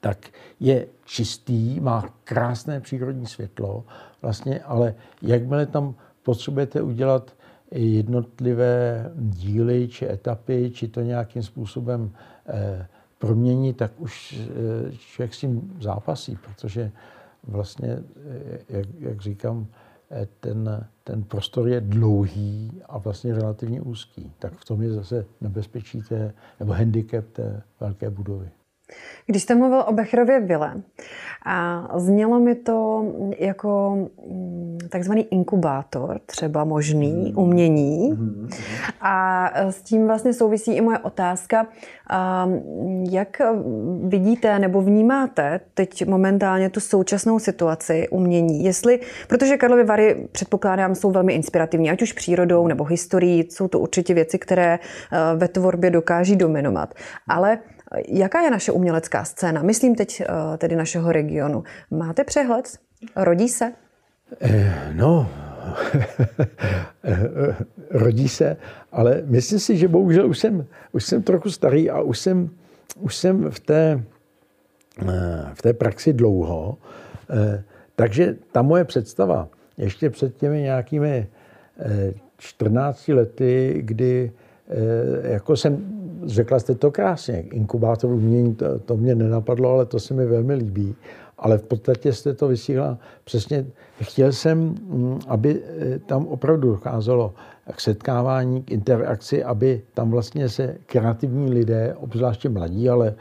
tak 0.00 0.18
je 0.60 0.86
čistý, 1.04 1.80
má 1.80 2.14
krásné 2.24 2.80
přírodní 2.80 3.26
světlo, 3.26 3.84
vlastně, 4.22 4.60
ale 4.60 4.94
jakmile 5.22 5.66
tam 5.66 5.94
potřebujete 6.22 6.82
udělat 6.82 7.36
jednotlivé 7.70 9.10
díly 9.16 9.88
či 9.88 10.08
etapy, 10.08 10.70
či 10.74 10.88
to 10.88 11.00
nějakým 11.00 11.42
způsobem 11.42 12.10
eh, 12.46 12.86
proměnit, 13.18 13.76
tak 13.76 13.92
už 13.98 14.40
eh, 14.40 14.92
člověk 14.96 15.34
s 15.34 15.38
tím 15.38 15.78
zápasí, 15.80 16.36
protože 16.36 16.92
vlastně, 17.44 17.88
eh, 17.88 18.58
jak, 18.68 18.86
jak 18.98 19.20
říkám, 19.20 19.66
eh, 20.10 20.28
ten, 20.40 20.86
ten 21.04 21.22
prostor 21.22 21.68
je 21.68 21.80
dlouhý 21.80 22.82
a 22.86 22.98
vlastně 22.98 23.34
relativně 23.34 23.80
úzký. 23.80 24.32
Tak 24.38 24.52
v 24.52 24.64
tom 24.64 24.82
je 24.82 24.92
zase 24.92 25.26
nebezpečí 25.40 26.02
té, 26.02 26.34
nebo 26.60 26.72
handicap 26.72 27.24
té 27.32 27.62
velké 27.80 28.10
budovy. 28.10 28.50
Když 29.26 29.42
jste 29.42 29.54
mluvil 29.54 29.84
o 29.86 29.92
Becherově 29.92 30.40
vile, 30.40 30.74
a 31.48 31.88
znělo 31.96 32.40
mi 32.40 32.54
to 32.54 33.04
jako 33.38 33.96
mm, 34.30 34.78
takzvaný 34.88 35.26
inkubátor, 35.30 36.20
třeba 36.26 36.64
možný 36.64 37.24
hmm. 37.24 37.38
umění. 37.38 38.10
Hmm. 38.10 38.48
A 39.00 39.50
s 39.70 39.82
tím 39.82 40.06
vlastně 40.06 40.32
souvisí 40.32 40.76
i 40.76 40.80
moje 40.80 40.98
otázka, 40.98 41.66
jak 43.10 43.42
vidíte 44.04 44.58
nebo 44.58 44.82
vnímáte 44.82 45.60
teď 45.74 46.06
momentálně 46.06 46.70
tu 46.70 46.80
současnou 46.80 47.38
situaci 47.38 48.08
umění? 48.10 48.64
Jestli, 48.64 49.00
protože 49.28 49.56
Karlovy 49.56 49.84
Vary, 49.84 50.28
předpokládám, 50.32 50.94
jsou 50.94 51.10
velmi 51.10 51.32
inspirativní, 51.32 51.90
ať 51.90 52.02
už 52.02 52.12
přírodou 52.12 52.66
nebo 52.66 52.84
historií, 52.84 53.48
jsou 53.50 53.68
to 53.68 53.78
určitě 53.78 54.14
věci, 54.14 54.38
které 54.38 54.78
eh, 54.78 55.36
ve 55.36 55.48
tvorbě 55.48 55.90
dokáží 55.90 56.36
dominovat. 56.36 56.94
Ale 57.28 57.58
Jaká 58.08 58.40
je 58.40 58.50
naše 58.50 58.72
umělecká 58.72 59.24
scéna? 59.24 59.62
Myslím 59.62 59.94
teď 59.94 60.20
eh, 60.20 60.56
tedy 60.58 60.76
našeho 60.76 61.12
regionu. 61.12 61.64
Máte 61.90 62.24
přehled? 62.24 62.78
Rodí 63.16 63.48
se? 63.48 63.72
Eh, 64.40 64.92
no, 64.92 65.30
rodí 67.90 68.28
se, 68.28 68.56
ale 68.92 69.22
myslím 69.24 69.58
si, 69.58 69.76
že 69.76 69.88
bohužel 69.88 70.26
už 70.28 70.38
jsem, 70.38 70.66
už 70.92 71.04
jsem 71.04 71.22
trochu 71.22 71.50
starý 71.50 71.90
a 71.90 72.00
už 72.00 72.18
jsem, 72.18 72.50
už 73.00 73.16
jsem 73.16 73.50
v, 73.50 73.60
té, 73.60 74.04
eh, 75.08 75.50
v 75.54 75.62
té 75.62 75.72
praxi 75.72 76.12
dlouho. 76.12 76.78
Takže 77.96 78.36
ta 78.52 78.62
moje 78.62 78.84
představa 78.84 79.48
ještě 79.76 80.10
před 80.10 80.36
těmi 80.36 80.62
nějakými 80.62 81.26
14 82.38 83.08
lety, 83.08 83.74
kdy 83.80 84.32
jako 85.22 85.56
jsem 85.56 85.96
řekla 86.26 86.58
jste 86.58 86.74
to 86.74 86.90
krásně, 86.90 87.40
inkubátor 87.40 88.12
umění, 88.12 88.54
to, 88.54 88.78
to 88.78 88.96
mě 88.96 89.14
nenapadlo, 89.14 89.70
ale 89.70 89.86
to 89.86 90.00
se 90.00 90.14
mi 90.14 90.26
velmi 90.26 90.54
líbí. 90.54 90.94
Ale 91.38 91.58
v 91.58 91.62
podstatě 91.62 92.12
jste 92.12 92.34
to 92.34 92.48
vysílala 92.48 92.98
přesně. 93.24 93.66
Chtěl 94.00 94.32
jsem, 94.32 94.58
mm, 94.58 95.18
aby 95.28 95.62
eh, 95.64 95.98
tam 95.98 96.26
opravdu 96.26 96.70
docházelo 96.70 97.34
k 97.74 97.80
setkávání, 97.80 98.62
k 98.62 98.70
interakci, 98.70 99.44
aby 99.44 99.82
tam 99.94 100.10
vlastně 100.10 100.48
se 100.48 100.76
kreativní 100.86 101.50
lidé, 101.50 101.94
obzvláště 101.98 102.48
mladí, 102.48 102.88
ale 102.88 103.14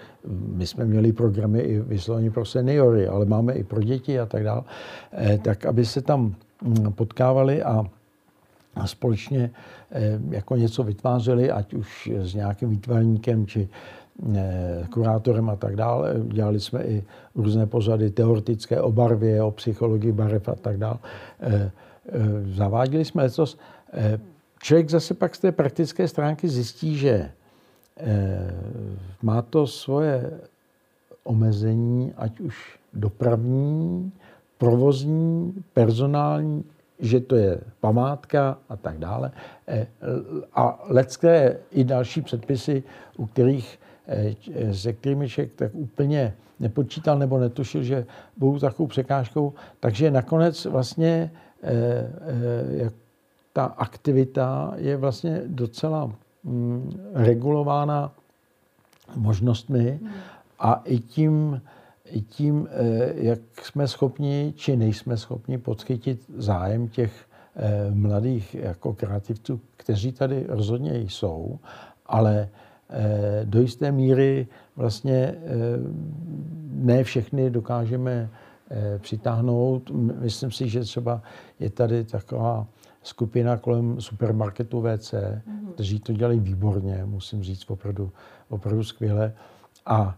my 0.48 0.68
jsme 0.68 0.86
měli 0.86 1.14
programy 1.14 1.60
i 1.60 1.80
vysloveně 1.80 2.32
pro 2.32 2.46
seniory, 2.46 3.08
ale 3.08 3.26
máme 3.26 3.54
i 3.54 3.64
pro 3.64 3.82
děti 3.82 4.20
a 4.20 4.26
tak 4.26 4.44
dále, 4.44 4.62
eh, 5.14 5.38
tak 5.44 5.66
aby 5.66 5.86
se 5.86 6.02
tam 6.02 6.36
mm, 6.64 6.94
potkávali 6.94 7.64
a 7.64 7.84
a 8.76 8.88
společně 8.88 9.52
eh, 9.92 10.20
jako 10.30 10.56
něco 10.56 10.84
vytvářeli, 10.84 11.52
ať 11.52 11.74
už 11.74 12.12
s 12.22 12.34
nějakým 12.34 12.70
výtvarníkem 12.70 13.48
či 13.48 13.70
eh, 14.36 14.88
kurátorem 14.90 15.50
a 15.50 15.56
tak 15.56 15.76
dále. 15.76 16.14
Dělali 16.24 16.60
jsme 16.60 16.84
i 16.84 17.04
různé 17.36 17.66
pozady 17.66 18.10
teoretické 18.10 18.82
o 18.82 18.92
barvě, 18.92 19.44
o 19.44 19.52
psychologii 19.52 20.12
barev 20.12 20.50
a 20.50 20.56
tak 20.56 20.78
dále. 20.78 20.98
Eh, 21.40 21.72
zaváděli 22.56 23.06
jsme 23.06 23.24
letos. 23.24 23.58
Člověk 24.62 24.90
zase 24.90 25.14
pak 25.14 25.36
z 25.36 25.40
té 25.40 25.52
praktické 25.52 26.08
stránky 26.08 26.50
zjistí, 26.50 26.98
že 26.98 27.32
má 29.22 29.42
to 29.42 29.68
svoje 29.68 30.40
omezení, 31.24 32.14
ať 32.18 32.40
už 32.40 32.80
dopravní, 32.94 34.12
provozní, 34.58 35.54
personální, 35.74 36.64
že 37.00 37.20
to 37.20 37.36
je 37.36 37.62
památka 37.80 38.58
a 38.70 38.76
tak 38.76 38.98
dále. 38.98 39.32
Eh, 39.68 39.88
a 40.54 40.84
lecké 40.88 41.58
i 41.72 41.84
další 41.84 42.22
předpisy, 42.22 42.84
u 43.18 43.26
kterých, 43.26 43.80
eh, 44.08 44.74
se 44.74 44.94
kterými 44.94 45.30
člověk 45.30 45.54
tak 45.54 45.72
úplně 45.76 46.34
nepočítal 46.60 47.20
nebo 47.20 47.40
netušil, 47.40 47.84
že 47.84 48.06
budou 48.38 48.60
takovou 48.60 48.88
překážkou. 48.88 49.54
Takže 49.80 50.12
nakonec 50.12 50.66
vlastně 50.66 51.32
eh, 51.64 52.92
ta 53.54 53.66
aktivita 53.66 54.74
je 54.76 54.98
vlastně 54.98 55.42
docela 55.48 56.12
mm, 56.44 57.00
regulována 57.14 58.12
možnostmi 59.16 60.00
a 60.60 60.82
i 60.86 61.00
tím, 61.00 61.62
tím, 62.28 62.68
eh, 62.72 63.14
jak 63.16 63.40
jsme 63.62 63.88
schopni 63.88 64.54
či 64.56 64.78
nejsme 64.78 65.18
schopni 65.18 65.58
podchytit 65.58 66.26
zájem 66.38 66.88
těch 66.88 67.26
eh, 67.56 67.92
mladých 67.92 68.56
jako 68.56 68.94
kreativců, 68.94 69.62
kteří 69.78 70.12
tady 70.12 70.46
rozhodně 70.48 70.98
jsou, 71.00 71.60
ale 72.06 72.50
eh, 72.90 73.42
do 73.46 73.62
jisté 73.62 73.92
míry 73.92 74.48
vlastně 74.76 75.36
ne 76.72 77.04
všechny 77.04 77.50
dokážeme 77.50 78.30
přitáhnout. 79.00 79.92
Myslím 80.20 80.52
si, 80.52 80.70
že 80.70 80.82
třeba 80.82 81.22
je 81.60 81.70
tady 81.70 82.04
taková 82.04 82.68
skupina 83.02 83.58
kolem 83.58 84.02
supermarketu 84.02 84.82
VC, 84.82 85.14
mm-hmm. 85.14 85.74
kteří 85.74 86.00
to 86.00 86.14
dělají 86.14 86.40
výborně, 86.40 87.02
musím 87.06 87.44
říct 87.44 87.70
opravdu, 87.70 88.12
opravdu 88.50 88.84
skvěle. 88.84 89.34
A 89.86 90.18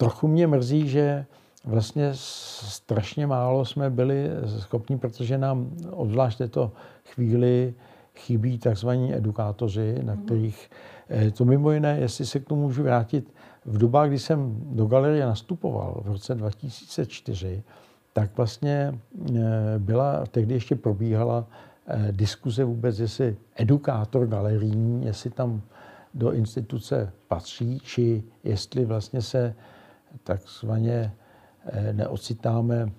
trochu 0.00 0.28
mě 0.28 0.46
mrzí, 0.46 0.88
že 0.88 1.26
vlastně 1.64 2.10
strašně 2.14 3.26
málo 3.26 3.64
jsme 3.64 3.90
byli 3.90 4.30
schopni, 4.46 4.98
protože 4.98 5.38
nám 5.38 5.70
obzvlášť 5.90 6.38
této 6.38 6.72
chvíli 7.12 7.74
chybí 8.14 8.58
takzvaní 8.58 9.14
edukátoři, 9.14 9.94
na 10.02 10.14
mhm. 10.14 10.24
kterých 10.24 10.70
eh, 11.08 11.30
to 11.30 11.44
mimo 11.44 11.72
jiné, 11.72 11.98
jestli 12.00 12.26
se 12.26 12.40
k 12.40 12.48
tomu 12.48 12.62
můžu 12.62 12.82
vrátit, 12.82 13.34
v 13.64 13.78
dobách, 13.78 14.08
kdy 14.08 14.18
jsem 14.18 14.56
do 14.62 14.86
galerie 14.86 15.26
nastupoval 15.26 16.00
v 16.04 16.08
roce 16.08 16.34
2004, 16.34 17.62
tak 18.12 18.36
vlastně 18.36 18.98
eh, 19.36 19.40
byla, 19.78 20.26
tehdy 20.26 20.54
ještě 20.54 20.74
probíhala 20.74 21.46
eh, 21.86 22.08
diskuze 22.12 22.64
vůbec, 22.64 22.98
jestli 22.98 23.36
edukátor 23.56 24.26
galerijní, 24.26 25.06
jestli 25.06 25.30
tam 25.30 25.62
do 26.14 26.32
instituce 26.32 27.12
patří, 27.28 27.80
či 27.80 28.22
jestli 28.44 28.84
vlastně 28.84 29.22
se 29.22 29.54
takzvaně 30.24 31.12
eh, 31.66 31.92
neocitáme 31.92 32.92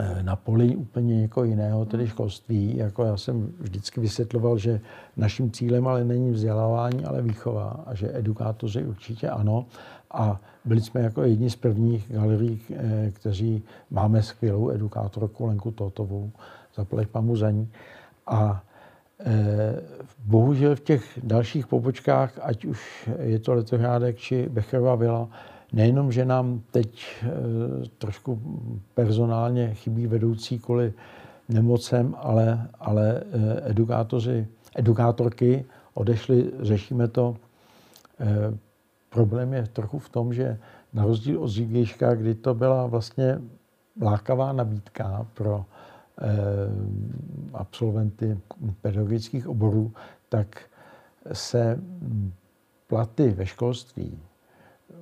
eh, 0.00 0.22
na 0.22 0.36
poli 0.36 0.76
úplně 0.76 1.20
někoho 1.20 1.44
jiného, 1.44 1.84
tedy 1.84 2.08
školství. 2.08 2.76
Jako 2.76 3.04
já 3.04 3.16
jsem 3.16 3.52
vždycky 3.60 4.00
vysvětloval, 4.00 4.58
že 4.58 4.80
naším 5.16 5.50
cílem 5.50 5.88
ale 5.88 6.04
není 6.04 6.30
vzdělávání, 6.30 7.04
ale 7.04 7.22
výchova 7.22 7.84
a 7.86 7.94
že 7.94 8.18
edukátoři 8.18 8.84
určitě 8.84 9.30
ano. 9.30 9.66
A 10.10 10.40
byli 10.64 10.80
jsme 10.80 11.00
jako 11.00 11.22
jedni 11.22 11.50
z 11.50 11.56
prvních 11.56 12.12
galerií, 12.12 12.60
eh, 12.74 13.10
kteří 13.10 13.62
máme 13.90 14.22
skvělou 14.22 14.70
edukátorku 14.70 15.46
Lenku 15.46 15.70
Totovou, 15.70 16.30
zaplať 16.74 17.08
pamu 17.08 17.36
za 17.36 17.50
ní. 17.50 17.68
A 18.26 18.62
bohužel 20.24 20.76
v 20.76 20.80
těch 20.80 21.18
dalších 21.22 21.66
pobočkách, 21.66 22.38
ať 22.42 22.64
už 22.64 23.08
je 23.20 23.38
to 23.38 23.54
Letohrádek 23.54 24.16
či 24.16 24.48
Becherová 24.48 24.94
vila, 24.94 25.28
nejenom, 25.72 26.12
že 26.12 26.24
nám 26.24 26.62
teď 26.70 27.06
eh, 27.22 27.28
trošku 27.98 28.42
personálně 28.94 29.74
chybí 29.74 30.06
vedoucí 30.06 30.58
kvůli 30.58 30.92
nemocem, 31.48 32.14
ale, 32.18 32.68
ale 32.80 33.20
eh, 33.20 33.70
edukátoři, 33.70 34.46
edukátorky 34.76 35.64
odešly, 35.94 36.52
řešíme 36.60 37.08
to. 37.08 37.36
Eh, 38.20 38.58
problém 39.10 39.52
je 39.52 39.66
trochu 39.66 39.98
v 39.98 40.08
tom, 40.08 40.34
že 40.34 40.58
na 40.92 41.04
rozdíl 41.04 41.42
od 41.42 41.48
Zígejška, 41.48 42.14
kdy 42.14 42.34
to 42.34 42.54
byla 42.54 42.86
vlastně 42.86 43.40
lákavá 44.02 44.52
nabídka 44.52 45.26
pro 45.34 45.64
absolventy 47.54 48.38
pedagogických 48.80 49.48
oborů, 49.48 49.92
tak 50.28 50.60
se 51.32 51.80
platy 52.86 53.30
ve 53.30 53.46
školství 53.46 54.18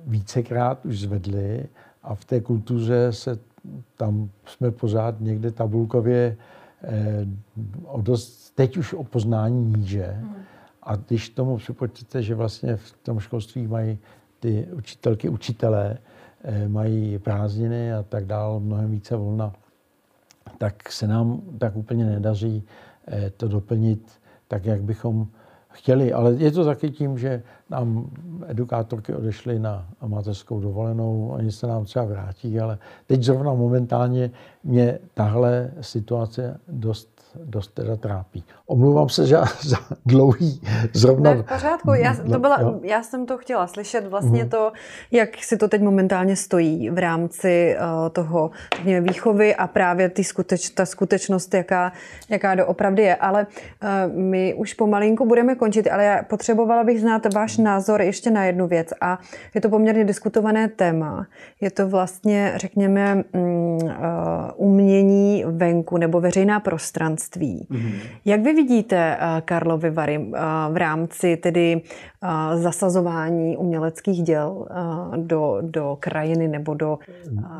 vícekrát 0.09 0.85
už 0.85 0.99
zvedli 0.99 1.65
a 2.03 2.15
v 2.15 2.25
té 2.25 2.41
kultuře 2.41 3.13
se 3.13 3.39
tam 3.97 4.29
jsme 4.45 4.71
pořád 4.71 5.21
někde 5.21 5.51
tabulkově 5.51 6.37
o 7.85 8.01
dost, 8.01 8.55
teď 8.55 8.77
už 8.77 8.93
o 8.93 9.03
poznání 9.03 9.65
níže. 9.65 10.05
Hmm. 10.05 10.35
A 10.83 10.95
když 10.95 11.29
tomu 11.29 11.57
připočtete, 11.57 12.23
že 12.23 12.35
vlastně 12.35 12.75
v 12.75 12.93
tom 13.03 13.19
školství 13.19 13.67
mají 13.67 13.97
ty 14.39 14.67
učitelky, 14.71 15.29
učitelé, 15.29 15.97
mají 16.67 17.19
prázdniny 17.19 17.93
a 17.93 18.03
tak 18.03 18.25
dál, 18.25 18.59
mnohem 18.59 18.91
více 18.91 19.15
volna, 19.15 19.53
tak 20.57 20.91
se 20.91 21.07
nám 21.07 21.41
tak 21.57 21.75
úplně 21.75 22.05
nedaří 22.05 22.63
to 23.37 23.47
doplnit 23.47 24.11
tak, 24.47 24.65
jak 24.65 24.83
bychom 24.83 25.27
chtěli. 25.79 26.13
Ale 26.13 26.33
je 26.33 26.51
to 26.51 26.65
taky 26.65 26.91
tím, 26.91 27.17
že 27.17 27.43
nám 27.69 28.09
edukátorky 28.47 29.13
odešly 29.13 29.59
na 29.59 29.87
amatérskou 29.99 30.59
dovolenou, 30.59 31.27
oni 31.27 31.51
se 31.51 31.67
nám 31.67 31.85
třeba 31.85 32.05
vrátí, 32.05 32.59
ale 32.59 32.77
teď 33.07 33.23
zrovna 33.23 33.53
momentálně 33.53 34.31
mě 34.63 34.99
tahle 35.13 35.71
situace 35.81 36.59
dost 36.67 37.18
dost 37.35 37.67
teda 37.67 37.95
trápí. 37.95 38.43
Omlouvám 38.67 39.09
se 39.09 39.25
za, 39.25 39.45
za 39.61 39.77
dlouhý 40.05 40.61
zrovna... 40.93 41.33
Ne, 41.33 41.43
v 41.43 41.45
pořádku, 41.45 41.93
já, 41.93 42.15
to 42.31 42.39
byla, 42.39 42.79
já 42.81 43.03
jsem 43.03 43.25
to 43.25 43.37
chtěla 43.37 43.67
slyšet, 43.67 44.07
vlastně 44.07 44.43
mm. 44.43 44.49
to, 44.49 44.71
jak 45.11 45.29
si 45.43 45.57
to 45.57 45.67
teď 45.67 45.81
momentálně 45.81 46.35
stojí 46.35 46.89
v 46.89 46.97
rámci 46.97 47.75
uh, 47.79 48.09
toho 48.09 48.51
mě, 48.83 49.01
výchovy 49.01 49.55
a 49.55 49.67
právě 49.67 50.09
ty 50.09 50.23
skuteč, 50.23 50.69
ta 50.69 50.85
skutečnost, 50.85 51.53
jaká, 51.53 51.91
jaká 52.29 52.55
doopravdy 52.55 53.01
je. 53.01 53.15
Ale 53.15 53.47
uh, 53.47 54.15
my 54.15 54.53
už 54.53 54.73
pomalinku 54.73 55.25
budeme 55.25 55.55
končit, 55.55 55.87
ale 55.87 56.03
já 56.03 56.23
potřebovala 56.23 56.83
bych 56.83 57.01
znát 57.01 57.33
váš 57.33 57.57
názor 57.57 58.01
ještě 58.01 58.31
na 58.31 58.45
jednu 58.45 58.67
věc 58.67 58.87
a 59.01 59.19
je 59.55 59.61
to 59.61 59.69
poměrně 59.69 60.05
diskutované 60.05 60.67
téma. 60.67 61.27
Je 61.61 61.71
to 61.71 61.87
vlastně, 61.87 62.53
řekněme, 62.55 63.23
um, 63.33 63.77
uh, 63.77 63.89
umění 64.55 65.43
venku 65.47 65.97
nebo 65.97 66.21
veřejná 66.21 66.59
prostranství 66.59 67.18
panství. 67.19 67.67
Mm-hmm. 67.71 67.99
Jak 68.25 68.41
vy 68.41 68.53
vidíte 68.53 69.17
uh, 69.17 69.41
Karlovy 69.41 69.89
Vary 69.89 70.17
uh, 70.17 70.33
v 70.71 70.77
rámci 70.77 71.37
tedy 71.37 71.81
uh, 72.23 72.61
zasazování 72.61 73.57
uměleckých 73.57 74.23
děl 74.23 74.67
do, 75.15 75.57
do 75.61 75.97
krajiny 75.99 76.47
nebo 76.47 76.73
do, 76.73 76.99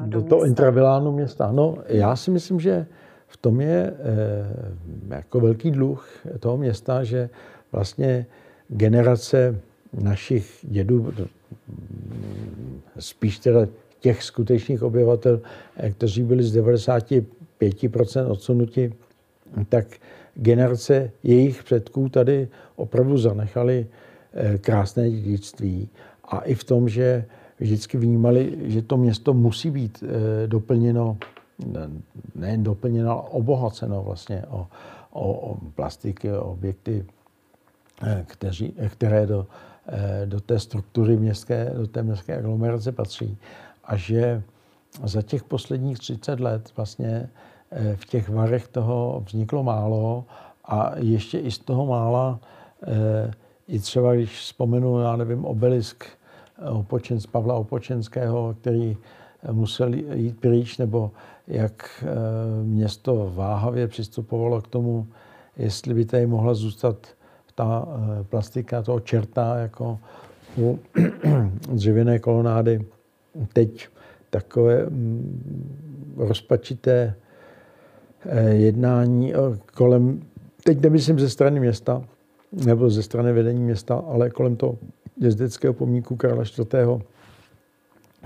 do, 0.05 0.21
do 0.21 0.21
toho 0.21 0.45
intravilánu 0.45 1.11
města? 1.11 1.51
No, 1.51 1.75
já 1.87 2.15
si 2.15 2.31
myslím, 2.31 2.59
že 2.59 2.85
v 3.27 3.37
tom 3.37 3.61
je 3.61 3.93
eh, 3.93 5.15
jako 5.15 5.39
velký 5.39 5.71
dluh 5.71 6.09
toho 6.39 6.57
města, 6.57 7.03
že 7.03 7.29
vlastně 7.71 8.25
generace 8.67 9.59
našich 10.01 10.59
dědů, 10.63 11.13
spíš 12.99 13.39
teda 13.39 13.67
těch 13.99 14.23
skutečných 14.23 14.83
obyvatel, 14.83 15.41
eh, 15.77 15.91
kteří 15.91 16.23
byli 16.23 16.43
z 16.43 16.57
95% 16.57 18.31
odsunuti 18.31 18.93
tak 19.69 19.87
generace 20.35 21.11
jejich 21.23 21.63
předků 21.63 22.09
tady 22.09 22.47
opravdu 22.75 23.17
zanechali 23.17 23.87
eh, 24.33 24.57
krásné 24.57 25.11
dědictví. 25.11 25.89
A 26.23 26.39
i 26.39 26.55
v 26.55 26.63
tom, 26.63 26.89
že 26.89 27.25
vždycky 27.59 27.97
vnímali, 27.97 28.57
že 28.61 28.81
to 28.81 28.97
město 28.97 29.33
musí 29.33 29.71
být 29.71 30.03
eh, 30.03 30.47
doplněno, 30.47 31.17
nejen 32.35 32.63
doplněno, 32.63 33.11
ale 33.11 33.21
obohaceno 33.29 34.03
vlastně 34.03 34.43
o, 34.49 34.67
o, 35.11 35.33
o 35.33 35.57
plastiky, 35.75 36.31
o 36.31 36.43
objekty, 36.43 37.05
eh, 38.03 38.25
kteří, 38.27 38.73
které 38.89 39.25
do, 39.25 39.47
do 40.25 40.39
té 40.39 40.59
struktury 40.59 41.17
městské, 41.17 41.73
do 41.77 41.87
té 41.87 42.03
městské 42.03 42.37
aglomerace 42.37 42.91
patří. 42.91 43.37
A 43.83 43.95
že 43.95 44.43
za 45.03 45.21
těch 45.21 45.43
posledních 45.43 45.99
30 45.99 46.39
let 46.39 46.71
vlastně 46.75 47.29
v 47.95 48.05
těch 48.05 48.29
varech 48.29 48.67
toho 48.67 49.23
vzniklo 49.27 49.63
málo 49.63 50.25
a 50.65 50.91
ještě 50.97 51.39
i 51.39 51.51
z 51.51 51.59
toho 51.59 51.85
mála, 51.85 52.39
eh, 52.87 53.31
i 53.67 53.79
třeba 53.79 54.15
když 54.15 54.39
vzpomenu, 54.39 54.99
já 54.99 55.15
nevím, 55.15 55.45
obelisk 55.45 56.03
eh, 56.57 56.69
Opočenc, 56.69 57.25
Pavla 57.25 57.55
Opočenského, 57.55 58.55
který 58.61 58.97
musel 59.51 59.93
jít 59.93 60.39
pryč, 60.39 60.77
nebo 60.77 61.11
jak 61.47 62.05
město 62.63 63.31
váhavě 63.35 63.87
přistupovalo 63.87 64.61
k 64.61 64.67
tomu, 64.67 65.07
jestli 65.57 65.93
by 65.93 66.05
tady 66.05 66.27
mohla 66.27 66.53
zůstat 66.53 67.07
ta 67.55 67.87
plastika 68.29 68.81
toho 68.81 68.99
čerta 68.99 69.57
jako 69.57 69.99
u 70.57 70.79
dřevěné 71.73 72.19
kolonády. 72.19 72.85
Teď 73.53 73.87
takové 74.29 74.85
mm, 74.85 76.15
rozpačité 76.17 77.15
Eh, 77.15 77.28
jednání 78.51 79.33
eh, 79.33 79.37
kolem, 79.73 80.21
teď 80.63 80.81
nemyslím 80.81 81.19
ze 81.19 81.29
strany 81.29 81.59
města, 81.59 82.03
nebo 82.65 82.89
ze 82.89 83.03
strany 83.03 83.33
vedení 83.33 83.63
města, 83.63 83.95
ale 83.95 84.29
kolem 84.29 84.55
toho 84.55 84.77
jezdeckého 85.17 85.73
pomníku 85.73 86.15
Karla 86.15 86.43
IV. 86.43 87.03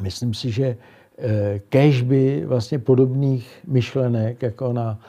Myslím 0.01 0.33
si, 0.33 0.51
že 0.51 0.77
eh, 1.17 1.59
kež 1.69 2.01
by 2.01 2.43
vlastně 2.45 2.79
podobných 2.79 3.59
myšlenek 3.67 4.41
jako 4.41 4.73
na, 4.73 4.99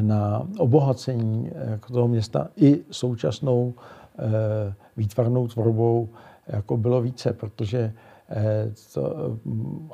na 0.00 0.46
obohacení 0.58 1.50
jako 1.70 1.92
toho 1.92 2.08
města 2.08 2.48
i 2.56 2.80
současnou 2.90 3.74
výtvarnou 4.96 5.48
tvorbou 5.48 6.08
jako 6.48 6.76
bylo 6.76 7.02
více, 7.02 7.32
protože 7.32 7.78
Eh, 7.78 8.05
to, 8.94 9.36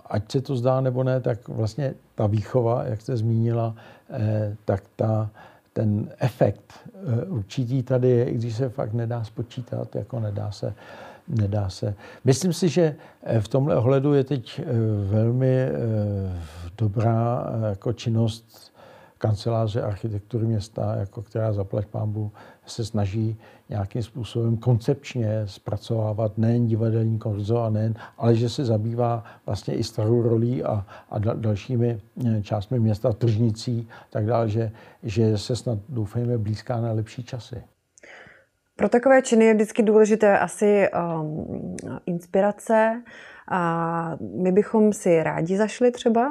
ať 0.07 0.33
se 0.33 0.41
to 0.41 0.57
zdá 0.57 0.81
nebo 0.81 1.05
ne, 1.05 1.21
tak 1.21 1.49
vlastně 1.49 1.95
ta 2.15 2.27
výchova, 2.27 2.85
jak 2.85 3.01
jste 3.01 3.17
zmínila, 3.17 3.75
eh, 4.11 4.57
tak 4.65 4.83
ta, 4.97 5.31
ten 5.73 6.09
efekt 6.19 6.73
eh, 6.87 7.25
určitý 7.25 7.83
tady 7.83 8.09
je, 8.09 8.25
i 8.25 8.35
když 8.35 8.57
se 8.57 8.69
fakt 8.69 8.93
nedá 8.93 9.25
spočítat, 9.25 9.97
jako 9.97 10.21
nedá 10.21 10.51
se, 10.51 10.75
nedá 11.29 11.69
se. 11.69 11.95
Myslím 12.25 12.53
si, 12.53 12.69
že 12.69 12.97
v 13.41 13.49
tomhle 13.49 13.77
ohledu 13.77 14.15
je 14.15 14.25
teď 14.25 14.61
velmi 15.09 15.69
dobrá 16.79 17.47
jako 17.69 17.93
činnost 17.93 18.72
kanceláře 19.23 19.83
architektury 19.83 20.47
města, 20.47 20.95
jako 20.97 21.23
která 21.23 21.53
zaplať 21.53 21.87
pámbu 21.87 22.33
se 22.67 22.85
snaží 22.85 23.37
nějakým 23.69 24.03
způsobem 24.03 24.57
koncepčně 24.57 25.43
zpracovávat 25.47 26.39
nejen 26.39 26.67
divadelní 26.67 27.19
korzo, 27.19 27.63
a 27.63 27.71
nejen, 27.71 27.95
ale 28.19 28.35
že 28.35 28.49
se 28.49 28.65
zabývá 28.65 29.25
vlastně 29.47 29.75
i 29.75 29.85
starou 29.85 30.23
rolí 30.23 30.65
a, 30.65 30.87
a 31.11 31.19
dalšími 31.19 32.01
eh, 32.27 32.43
částmi 32.43 32.81
města, 32.81 33.13
tržnicí 33.13 33.89
tak 34.11 34.27
dále, 34.27 34.49
že, 34.49 34.71
že 35.03 35.39
se 35.39 35.57
snad 35.57 35.79
doufejme 35.89 36.39
blízká 36.39 36.81
na 36.81 36.93
lepší 36.93 37.25
časy. 37.25 37.63
Pro 38.77 38.89
takové 38.89 39.23
činy 39.23 39.45
je 39.45 39.55
vždycky 39.55 39.83
důležité 39.83 40.39
asi 40.39 40.89
um, 40.91 41.77
inspirace, 42.07 43.03
a 43.55 44.17
my 44.21 44.53
bychom 44.53 44.93
si 44.93 45.23
rádi 45.23 45.57
zašli 45.57 45.91
třeba 45.91 46.29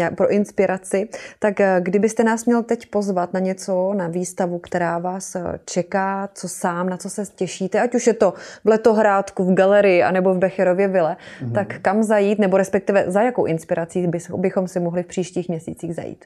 eh, 0.00 0.10
pro 0.10 0.30
inspiraci. 0.30 1.08
Tak 1.38 1.60
eh, 1.60 1.80
kdybyste 1.82 2.24
nás 2.24 2.44
měl 2.44 2.62
teď 2.62 2.90
pozvat 2.90 3.32
na 3.32 3.40
něco, 3.40 3.94
na 3.94 4.08
výstavu, 4.08 4.58
která 4.58 4.98
vás 4.98 5.36
eh, 5.36 5.60
čeká, 5.64 6.28
co 6.34 6.48
sám, 6.48 6.88
na 6.88 6.96
co 6.96 7.10
se 7.10 7.22
těšíte, 7.36 7.80
ať 7.80 7.94
už 7.94 8.06
je 8.06 8.14
to 8.14 8.34
v 8.64 8.68
Letohrádku, 8.68 9.44
v 9.44 9.54
galerii, 9.54 10.02
anebo 10.02 10.34
v 10.34 10.38
Becherově 10.38 10.88
vile, 10.88 11.16
mm-hmm. 11.16 11.52
tak 11.52 11.78
kam 11.80 12.02
zajít, 12.02 12.38
nebo 12.38 12.56
respektive 12.56 13.10
za 13.10 13.22
jakou 13.22 13.44
inspirací 13.44 14.06
bychom 14.36 14.68
si 14.68 14.80
mohli 14.80 15.02
v 15.02 15.06
příštích 15.06 15.48
měsících 15.48 15.94
zajít? 15.94 16.24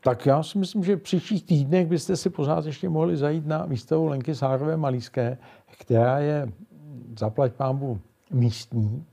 Tak 0.00 0.26
já 0.26 0.42
si 0.42 0.58
myslím, 0.58 0.84
že 0.84 0.96
v 0.96 1.00
příštích 1.00 1.44
týdnech 1.44 1.86
byste 1.86 2.16
si 2.16 2.30
pořád 2.30 2.66
ještě 2.66 2.88
mohli 2.88 3.16
zajít 3.16 3.46
na 3.46 3.66
výstavu 3.66 4.06
Lenky 4.06 4.34
Sárové 4.34 4.76
Malíské, 4.76 5.38
která 5.80 6.18
je 6.18 6.48
zaplať 7.18 7.52
pámbu 7.52 8.00
místní 8.30 9.04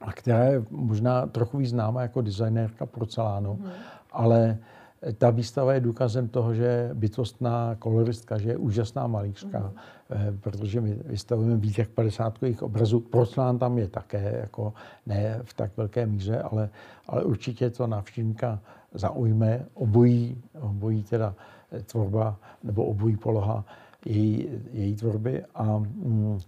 a 0.00 0.12
která 0.12 0.44
je 0.44 0.64
možná 0.70 1.26
trochu 1.26 1.58
víc 1.58 1.70
známa 1.70 2.02
jako 2.02 2.20
designérka 2.22 2.86
porcelánu, 2.86 3.54
hmm. 3.54 3.70
ale 4.12 4.58
ta 5.18 5.30
výstava 5.30 5.74
je 5.74 5.80
důkazem 5.80 6.28
toho, 6.28 6.54
že 6.54 6.64
je 6.64 6.90
bytostná 6.94 7.74
koloristka, 7.78 8.38
že 8.38 8.48
je 8.48 8.56
úžasná 8.56 9.06
malířka, 9.06 9.58
mm. 9.58 10.38
protože 10.38 10.80
my 10.80 10.96
vystavujeme 11.04 11.56
víc 11.56 11.78
jak 11.78 11.88
50 11.88 12.38
obrazů. 12.60 13.00
Porcelán 13.00 13.58
tam 13.58 13.78
je 13.78 13.88
také, 13.88 14.38
jako 14.40 14.72
ne 15.06 15.38
v 15.42 15.54
tak 15.54 15.76
velké 15.76 16.06
míře, 16.06 16.42
ale, 16.42 16.68
ale 17.08 17.24
určitě 17.24 17.70
to 17.70 17.86
návštěvníka 17.86 18.60
zaujme. 18.94 19.66
Obojí, 19.74 20.42
obojí 20.60 21.02
teda 21.02 21.34
tvorba 21.86 22.36
nebo 22.64 22.84
obojí 22.84 23.16
poloha 23.16 23.64
její, 24.04 24.48
její 24.72 24.96
tvorby 24.96 25.44
a 25.54 25.78
mm, 25.78 26.38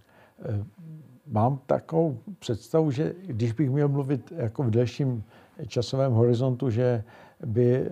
mám 1.27 1.59
takovou 1.65 2.17
představu, 2.39 2.91
že 2.91 3.13
když 3.25 3.51
bych 3.51 3.69
měl 3.69 3.87
mluvit 3.89 4.33
jako 4.35 4.63
v 4.63 4.69
delším 4.69 5.23
časovém 5.67 6.13
horizontu, 6.13 6.69
že 6.69 7.03
by 7.45 7.75
eh, 7.75 7.89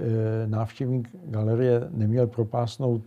návštěvník 0.47 1.09
galerie 1.25 1.87
neměl 1.89 2.27
propásnout 2.27 3.03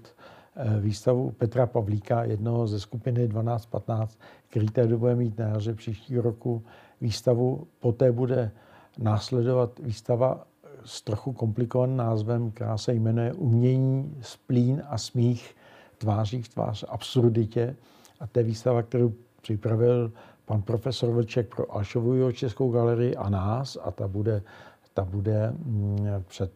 eh, 0.57 0.81
výstavu 0.81 1.31
Petra 1.31 1.67
Pavlíka, 1.67 2.25
jednoho 2.25 2.67
ze 2.67 2.81
skupiny 2.81 3.29
1215, 3.29 4.19
který 4.51 4.67
tady 4.67 4.97
bude 4.97 5.17
mít 5.17 5.39
na 5.39 5.49
jaře 5.49 5.75
příštího 5.75 6.23
roku 6.23 6.63
výstavu. 7.01 7.67
Poté 7.81 8.13
bude 8.13 8.51
následovat 8.99 9.79
výstava 9.79 10.47
s 10.85 11.03
trochu 11.03 11.33
komplikovaným 11.33 11.97
názvem, 11.97 12.51
která 12.51 12.79
se 12.79 12.95
jmenuje 12.95 13.33
Umění, 13.33 14.17
splín 14.21 14.83
a 14.89 14.99
smích 14.99 15.55
tváří 15.99 16.43
v 16.43 16.49
tvář 16.49 16.85
absurditě. 16.89 17.77
A 18.21 18.27
to 18.27 18.39
je 18.39 18.45
výstava, 18.45 18.83
kterou 18.83 19.13
připravil 19.45 20.13
pan 20.45 20.63
profesor 20.63 21.11
Vlček 21.11 21.55
pro 21.55 21.77
Alšovu 21.77 22.33
Českou 22.33 22.71
galerii 22.71 23.17
a 23.17 23.29
nás 23.29 23.79
a 23.83 23.91
ta 23.91 24.09
bude, 24.09 24.43
ta 24.95 25.05
bude 25.05 25.53
mm, 25.53 26.07
před 26.29 26.51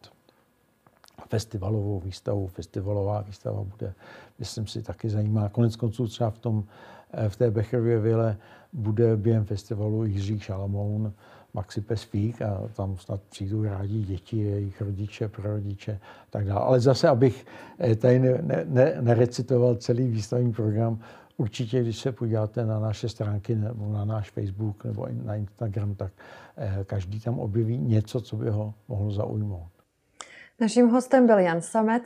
festivalovou 1.28 2.00
výstavu. 2.00 2.46
Festivalová 2.46 3.20
výstava 3.20 3.64
bude, 3.64 3.94
myslím 4.38 4.66
si, 4.66 4.82
taky 4.82 5.10
zajímá. 5.10 5.48
Konec 5.48 5.76
konců 5.76 6.06
třeba 6.06 6.30
v, 6.30 6.38
tom, 6.38 6.64
eh, 7.12 7.28
v 7.28 7.36
té 7.36 7.50
Becherově 7.50 7.98
vile 7.98 8.36
bude 8.72 9.16
během 9.16 9.44
festivalu 9.44 10.04
Jiří 10.04 10.40
Šalamoun, 10.40 11.12
Maxi 11.54 11.80
Pesfík 11.80 12.42
a 12.42 12.62
tam 12.76 12.96
snad 12.96 13.20
přijdou 13.30 13.62
rádi 13.64 14.02
děti, 14.02 14.36
jejich 14.36 14.80
rodiče, 14.80 15.28
prarodiče 15.28 16.00
tak 16.30 16.46
dále. 16.46 16.60
Ale 16.60 16.80
zase, 16.80 17.08
abych 17.08 17.46
eh, 17.78 17.96
tady 17.96 18.18
ne, 18.18 18.64
ne, 18.64 18.96
nerecitoval 19.00 19.74
celý 19.76 20.08
výstavní 20.08 20.52
program, 20.52 21.00
určitě, 21.38 21.82
když 21.82 21.98
se 21.98 22.12
podíváte 22.12 22.66
na 22.66 22.80
naše 22.80 23.08
stránky 23.08 23.54
nebo 23.54 23.92
na 23.92 24.04
náš 24.04 24.30
Facebook 24.30 24.84
nebo 24.84 25.08
na 25.24 25.36
Instagram, 25.36 25.94
tak 25.94 26.12
eh, 26.56 26.84
každý 26.84 27.20
tam 27.20 27.38
objeví 27.38 27.78
něco, 27.78 28.20
co 28.20 28.36
by 28.36 28.50
ho 28.50 28.74
mohlo 28.88 29.10
zaujmout. 29.10 29.70
Naším 30.60 30.88
hostem 30.88 31.26
byl 31.26 31.38
Jan 31.38 31.60
Samec. 31.60 32.04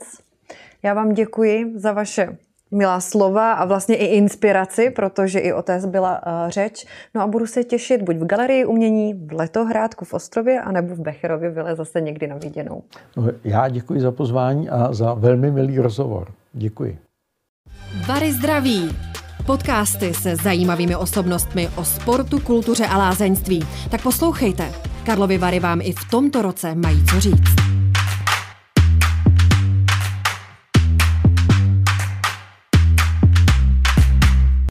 Já 0.83 0.93
vám 0.93 1.13
děkuji 1.13 1.79
za 1.79 1.91
vaše 1.91 2.37
milá 2.71 2.99
slova 2.99 3.53
a 3.53 3.65
vlastně 3.65 3.95
i 3.95 4.05
inspiraci, 4.05 4.89
protože 4.89 5.39
i 5.39 5.53
o 5.53 5.61
té 5.61 5.81
byla 5.87 6.21
uh, 6.25 6.49
řeč. 6.49 6.85
No 7.15 7.21
a 7.21 7.27
budu 7.27 7.47
se 7.47 7.63
těšit 7.63 8.01
buď 8.01 8.15
v 8.15 8.25
Galerii 8.25 8.65
umění, 8.65 9.13
v 9.13 9.33
Letohrádku 9.33 10.05
v 10.05 10.13
Ostrově, 10.13 10.61
anebo 10.61 10.95
v 10.95 10.99
Becherově 10.99 11.49
vile 11.49 11.75
zase 11.75 12.01
někdy 12.01 12.27
na 12.27 12.35
viděnou. 12.35 12.83
No, 13.17 13.27
já 13.43 13.69
děkuji 13.69 14.01
za 14.01 14.11
pozvání 14.11 14.69
a 14.69 14.93
za 14.93 15.13
velmi 15.13 15.51
milý 15.51 15.79
rozhovor. 15.79 16.31
Děkuji. 16.53 16.97
Vary 18.07 18.31
zdraví. 18.31 18.89
Podcasty 19.45 20.13
se 20.13 20.35
zajímavými 20.35 20.95
osobnostmi 20.95 21.69
o 21.75 21.85
sportu, 21.85 22.39
kultuře 22.39 22.85
a 22.85 22.97
lázeňství. 22.97 23.65
Tak 23.89 24.01
poslouchejte. 24.03 24.71
Karlovy 25.05 25.37
Vary 25.37 25.59
vám 25.59 25.81
i 25.81 25.91
v 25.91 26.09
tomto 26.11 26.41
roce 26.41 26.75
mají 26.75 27.05
co 27.05 27.19
říct. 27.19 27.72